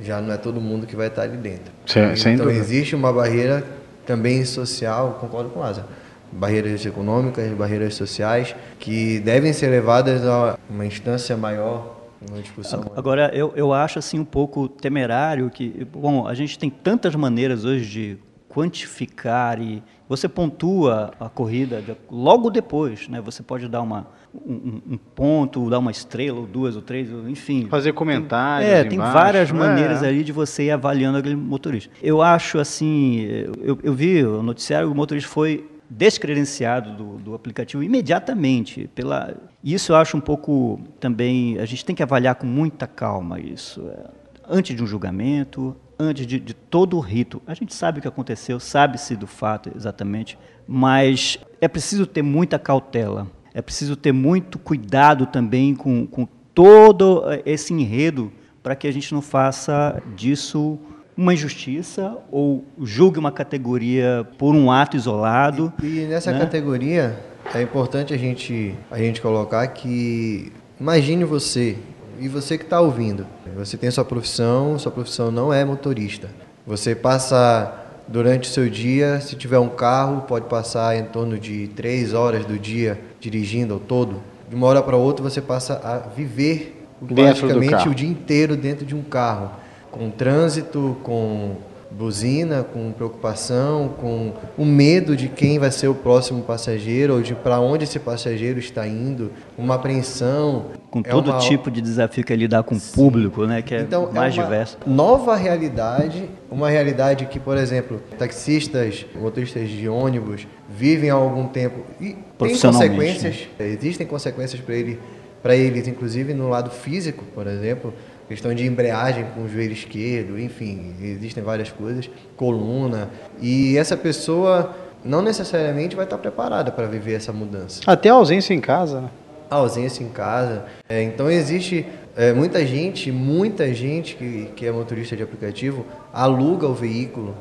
já 0.00 0.20
não 0.20 0.32
é 0.32 0.36
todo 0.36 0.60
mundo 0.60 0.86
que 0.86 0.96
vai 0.96 1.08
estar 1.08 1.22
ali 1.22 1.36
dentro. 1.36 1.72
Sim, 1.86 2.00
então 2.32 2.46
dúvida. 2.46 2.58
existe 2.58 2.96
uma 2.96 3.12
barreira 3.12 3.62
também 4.06 4.44
social, 4.44 5.18
concordo 5.20 5.50
com 5.50 5.60
o 5.60 5.62
Asa. 5.62 5.84
Barreiras 6.32 6.84
econômicas, 6.86 7.46
barreiras 7.52 7.94
sociais, 7.94 8.56
que 8.80 9.20
devem 9.20 9.52
ser 9.52 9.68
levadas 9.68 10.26
a 10.26 10.58
uma 10.68 10.86
instância 10.86 11.36
maior 11.36 12.01
uma 12.30 12.40
discussão. 12.40 12.92
Agora, 12.96 13.30
eu, 13.34 13.52
eu 13.54 13.72
acho 13.72 13.98
assim 13.98 14.18
um 14.18 14.24
pouco 14.24 14.68
temerário 14.68 15.50
que, 15.50 15.84
bom, 15.84 16.26
a 16.26 16.34
gente 16.34 16.58
tem 16.58 16.70
tantas 16.70 17.14
maneiras 17.14 17.64
hoje 17.64 17.90
de 17.90 18.18
quantificar 18.48 19.60
e 19.60 19.82
você 20.06 20.28
pontua 20.28 21.12
a 21.18 21.28
corrida 21.28 21.82
logo 22.10 22.50
depois, 22.50 23.08
né? 23.08 23.20
Você 23.22 23.42
pode 23.42 23.66
dar 23.66 23.80
uma 23.80 24.06
um, 24.34 24.80
um, 24.92 24.98
ponto, 25.14 25.68
dar 25.70 25.78
uma 25.78 25.90
estrela, 25.90 26.40
ou 26.40 26.46
duas, 26.46 26.76
ou 26.76 26.82
três, 26.82 27.08
enfim. 27.28 27.66
Fazer 27.68 27.92
comentários. 27.92 28.70
Tem, 28.70 28.78
é, 28.78 28.84
tem 28.84 28.98
embaixo, 28.98 29.12
várias 29.14 29.50
é. 29.50 29.52
maneiras 29.52 30.02
ali 30.02 30.22
de 30.22 30.32
você 30.32 30.64
ir 30.64 30.70
avaliando 30.70 31.18
aquele 31.18 31.36
motorista. 31.36 31.92
Eu 32.02 32.20
acho 32.20 32.58
assim, 32.58 33.20
eu, 33.60 33.78
eu 33.82 33.94
vi 33.94 34.24
o 34.24 34.42
noticiário, 34.42 34.90
o 34.90 34.94
motorista 34.94 35.30
foi 35.30 35.66
descredenciado 35.92 36.92
do, 36.94 37.18
do, 37.18 37.34
aplicativo 37.34 37.82
imediatamente. 37.82 38.88
Pela, 38.94 39.36
isso 39.62 39.92
eu 39.92 39.96
acho 39.96 40.16
um 40.16 40.20
pouco 40.20 40.80
também. 40.98 41.58
A 41.58 41.66
gente 41.66 41.84
tem 41.84 41.94
que 41.94 42.02
avaliar 42.02 42.34
com 42.34 42.46
muita 42.46 42.86
calma 42.86 43.38
isso. 43.38 43.86
É, 43.88 44.10
antes 44.48 44.74
de 44.74 44.82
um 44.82 44.86
julgamento, 44.86 45.76
antes 45.98 46.26
de, 46.26 46.40
de 46.40 46.54
todo 46.54 46.96
o 46.96 47.00
rito. 47.00 47.42
A 47.46 47.54
gente 47.54 47.74
sabe 47.74 47.98
o 47.98 48.02
que 48.02 48.08
aconteceu, 48.08 48.58
sabe-se 48.58 49.14
do 49.14 49.26
fato 49.26 49.70
exatamente, 49.76 50.38
mas 50.66 51.38
é 51.60 51.68
preciso 51.68 52.06
ter 52.06 52.22
muita 52.22 52.58
cautela. 52.58 53.30
É 53.54 53.60
preciso 53.60 53.94
ter 53.94 54.12
muito 54.12 54.58
cuidado 54.58 55.26
também 55.26 55.74
com, 55.74 56.06
com 56.06 56.26
todo 56.54 57.22
esse 57.44 57.74
enredo 57.74 58.32
para 58.62 58.74
que 58.74 58.86
a 58.86 58.92
gente 58.92 59.12
não 59.12 59.20
faça 59.20 60.02
disso 60.16 60.78
uma 61.16 61.34
injustiça 61.34 62.16
ou 62.30 62.64
julgue 62.80 63.18
uma 63.18 63.32
categoria 63.32 64.26
por 64.38 64.54
um 64.54 64.70
ato 64.70 64.96
isolado. 64.96 65.72
E, 65.82 66.00
e 66.00 66.06
nessa 66.06 66.32
né? 66.32 66.38
categoria 66.38 67.18
é 67.54 67.62
importante 67.62 68.14
a 68.14 68.16
gente, 68.16 68.74
a 68.90 68.98
gente 68.98 69.20
colocar 69.20 69.66
que 69.68 70.52
imagine 70.80 71.24
você 71.24 71.76
e 72.18 72.28
você 72.28 72.56
que 72.56 72.64
está 72.64 72.80
ouvindo. 72.80 73.26
Você 73.56 73.76
tem 73.76 73.90
sua 73.90 74.04
profissão, 74.04 74.78
sua 74.78 74.92
profissão 74.92 75.30
não 75.30 75.52
é 75.52 75.64
motorista. 75.64 76.28
Você 76.66 76.94
passa 76.94 77.80
durante 78.08 78.48
o 78.48 78.52
seu 78.52 78.68
dia, 78.68 79.20
se 79.20 79.36
tiver 79.36 79.58
um 79.58 79.68
carro, 79.68 80.22
pode 80.22 80.46
passar 80.46 80.96
em 80.96 81.04
torno 81.04 81.38
de 81.38 81.68
três 81.68 82.14
horas 82.14 82.44
do 82.44 82.58
dia 82.58 82.98
dirigindo 83.20 83.74
ao 83.74 83.80
todo. 83.80 84.22
De 84.48 84.54
uma 84.54 84.66
hora 84.66 84.82
para 84.82 84.96
outra 84.96 85.22
você 85.22 85.40
passa 85.40 85.80
a 85.82 85.98
viver 86.08 86.86
dentro 87.00 87.46
praticamente 87.46 87.88
o 87.88 87.94
dia 87.94 88.08
inteiro 88.08 88.56
dentro 88.56 88.86
de 88.86 88.94
um 88.94 89.02
carro 89.02 89.50
com 89.92 90.10
trânsito, 90.10 90.96
com 91.04 91.56
buzina, 91.92 92.64
com 92.64 92.90
preocupação, 92.90 93.90
com 94.00 94.32
o 94.56 94.64
medo 94.64 95.14
de 95.14 95.28
quem 95.28 95.58
vai 95.58 95.70
ser 95.70 95.88
o 95.88 95.94
próximo 95.94 96.42
passageiro 96.42 97.14
ou 97.14 97.22
de 97.22 97.34
para 97.34 97.60
onde 97.60 97.84
esse 97.84 97.98
passageiro 97.98 98.58
está 98.58 98.86
indo, 98.86 99.30
uma 99.56 99.74
apreensão. 99.74 100.66
Com 100.90 101.00
é 101.00 101.02
todo 101.02 101.30
uma... 101.30 101.38
tipo 101.38 101.70
de 101.70 101.80
desafio 101.80 102.24
que 102.24 102.32
é 102.32 102.36
lidar 102.36 102.62
com 102.62 102.74
o 102.74 102.80
público, 102.80 103.44
né, 103.46 103.62
que 103.62 103.74
é 103.74 103.80
então, 103.82 104.08
é 104.10 104.14
mais 104.14 104.36
é 104.36 104.42
diverso. 104.42 104.78
Nova 104.86 105.36
realidade, 105.36 106.28
uma 106.50 106.70
realidade 106.70 107.26
que, 107.26 107.38
por 107.38 107.56
exemplo, 107.56 108.00
taxistas, 108.18 109.04
motoristas 109.14 109.68
de 109.68 109.88
ônibus 109.88 110.46
vivem 110.68 111.10
há 111.10 111.14
algum 111.14 111.46
tempo 111.46 111.80
e 112.00 112.16
tem 112.38 112.58
consequências, 112.58 113.48
né? 113.58 113.68
existem 113.68 114.06
consequências 114.06 114.60
para 114.60 114.74
ele, 114.74 114.98
para 115.42 115.54
eles, 115.54 115.86
inclusive 115.86 116.32
no 116.32 116.48
lado 116.48 116.70
físico, 116.70 117.24
por 117.34 117.46
exemplo 117.46 117.92
questão 118.32 118.54
de 118.54 118.66
embreagem 118.66 119.26
com 119.34 119.42
o 119.42 119.48
joelho 119.48 119.74
esquerdo, 119.74 120.38
enfim, 120.40 120.94
existem 121.02 121.42
várias 121.42 121.70
coisas, 121.70 122.08
coluna. 122.34 123.10
E 123.38 123.76
essa 123.76 123.94
pessoa 123.94 124.74
não 125.04 125.20
necessariamente 125.20 125.94
vai 125.94 126.06
estar 126.06 126.16
preparada 126.16 126.72
para 126.72 126.86
viver 126.86 127.12
essa 127.12 127.30
mudança. 127.30 127.82
Até 127.86 128.08
a 128.08 128.14
ausência 128.14 128.54
em 128.54 128.60
casa, 128.60 129.02
né? 129.02 129.10
A 129.50 129.56
ausência 129.56 130.02
em 130.02 130.08
casa. 130.08 130.64
É, 130.88 131.02
então 131.02 131.30
existe 131.30 131.84
é, 132.16 132.32
muita 132.32 132.64
gente, 132.64 133.12
muita 133.12 133.74
gente 133.74 134.16
que, 134.16 134.48
que 134.56 134.66
é 134.66 134.72
motorista 134.72 135.14
de 135.14 135.22
aplicativo 135.22 135.84
aluga 136.10 136.66
o 136.66 136.72
veículo, 136.72 137.34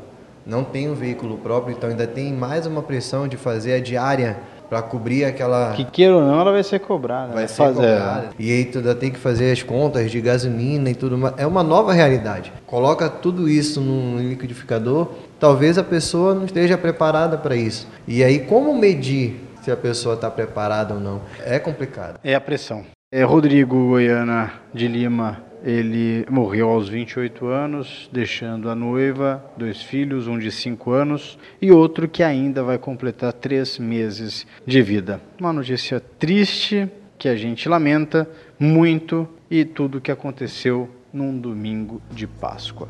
não 0.45 0.62
tem 0.62 0.89
um 0.89 0.93
veículo 0.93 1.38
próprio, 1.38 1.73
então 1.73 1.89
ainda 1.89 2.06
tem 2.06 2.34
mais 2.34 2.65
uma 2.65 2.84
pressão 2.84 3.30
de 3.30 3.38
fazer 3.38 3.75
a 3.75 3.80
diária 3.80 4.38
para 4.71 4.81
cobrir 4.81 5.25
aquela. 5.25 5.73
Que 5.73 5.84
queira 5.84 6.15
ou 6.15 6.21
não, 6.21 6.39
ela 6.39 6.49
vai 6.53 6.63
ser 6.63 6.79
cobrada. 6.79 7.34
Vai 7.34 7.45
ser 7.45 7.55
Fazer- 7.57 7.73
cobrada. 7.75 8.29
E 8.39 8.49
aí 8.49 8.63
tu 8.63 8.77
ainda 8.77 8.95
tem 8.95 9.12
que 9.12 9.19
fazer 9.19 9.51
as 9.51 9.62
contas 9.62 10.10
de 10.10 10.21
gasolina 10.21 10.89
e 10.89 10.95
tudo 10.95 11.17
mais. 11.17 11.34
É 11.38 11.45
uma 11.45 11.62
nova 11.62 11.91
realidade. 11.91 12.53
Coloca 12.65 13.10
tudo 13.10 13.49
isso 13.49 13.81
num 13.81 14.17
liquidificador, 14.29 15.10
talvez 15.38 15.77
a 15.77 15.84
pessoa 15.84 16.34
não 16.34 16.45
esteja 16.45 16.77
preparada 16.77 17.38
para 17.38 17.53
isso. 17.53 17.86
E 18.07 18.23
aí, 18.23 18.39
como 18.39 18.73
medir 18.73 19.41
se 19.62 19.69
a 19.69 19.75
pessoa 19.75 20.15
está 20.15 20.31
preparada 20.31 20.93
ou 20.93 21.01
não? 21.01 21.19
É 21.45 21.60
complicado. 21.60 22.17
É 22.23 22.34
a 22.34 22.39
pressão. 22.39 22.86
É, 23.12 23.23
Rodrigo 23.25 23.89
Goiana 23.89 24.53
de 24.73 24.88
Lima, 24.88 25.39
ele 25.63 26.26
morreu 26.30 26.69
aos 26.69 26.89
28 26.89 27.45
anos, 27.45 28.10
deixando 28.12 28.69
a 28.69 28.76
noiva, 28.76 29.43
dois 29.56 29.82
filhos, 29.82 30.28
um 30.28 30.38
de 30.38 30.52
5 30.52 30.91
anos 30.91 31.38
e 31.62 31.71
outro 31.71 32.08
que 32.08 32.24
ainda 32.24 32.63
vai 32.63 32.78
completar 32.78 33.34
três 33.34 33.78
meses 33.78 34.45
de 34.65 34.82
vida. 34.82 35.21
Uma 35.39 35.54
notícia 35.54 36.00
triste 36.00 36.89
que 37.17 37.30
a 37.30 37.36
gente 37.36 37.69
lamenta 37.69 38.28
muito 38.60 39.28
e 39.50 39.63
tudo 39.63 40.00
o 40.00 40.02
que 40.02 40.12
aconteceu 40.12 40.89
num 41.13 41.38
domingo 41.38 42.02
de 42.12 42.26
Páscoa. 42.26 42.89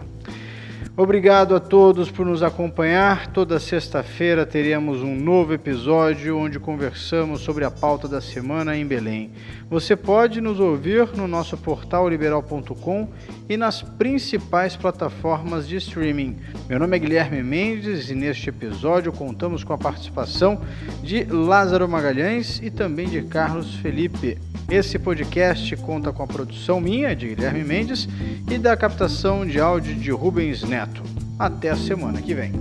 Obrigado 0.97 1.55
a 1.55 1.59
todos 1.59 2.11
por 2.11 2.25
nos 2.25 2.43
acompanhar. 2.43 3.27
Toda 3.27 3.61
sexta-feira 3.61 4.45
teremos 4.45 5.01
um 5.01 5.15
novo 5.15 5.53
episódio 5.53 6.37
onde 6.37 6.59
conversamos 6.59 7.39
sobre 7.39 7.63
a 7.63 7.71
pauta 7.71 8.09
da 8.09 8.19
semana 8.19 8.75
em 8.75 8.85
Belém. 8.85 9.31
Você 9.69 9.95
pode 9.95 10.41
nos 10.41 10.59
ouvir 10.59 11.07
no 11.15 11.29
nosso 11.29 11.55
portal 11.55 12.09
liberal.com 12.09 13.07
e 13.47 13.55
nas 13.55 13.81
principais 13.81 14.75
plataformas 14.75 15.65
de 15.65 15.77
streaming. 15.77 16.35
Meu 16.67 16.77
nome 16.77 16.97
é 16.97 16.99
Guilherme 16.99 17.41
Mendes 17.41 18.09
e 18.09 18.13
neste 18.13 18.49
episódio 18.49 19.13
contamos 19.13 19.63
com 19.63 19.71
a 19.71 19.77
participação 19.77 20.59
de 21.01 21.23
Lázaro 21.23 21.87
Magalhães 21.87 22.59
e 22.61 22.69
também 22.69 23.07
de 23.07 23.21
Carlos 23.21 23.75
Felipe. 23.75 24.37
Esse 24.69 24.97
podcast 24.97 25.75
conta 25.77 26.13
com 26.13 26.23
a 26.23 26.27
produção 26.27 26.79
minha, 26.79 27.13
de 27.13 27.27
Guilherme 27.27 27.61
Mendes, 27.61 28.07
e 28.49 28.57
da 28.57 28.77
captação 28.77 29.45
de 29.45 29.59
áudio 29.59 29.95
de 29.95 30.11
Rubens 30.11 30.63
Neto. 30.81 31.03
Até 31.37 31.69
a 31.69 31.75
semana 31.75 32.19
que 32.23 32.33
vem. 32.33 32.51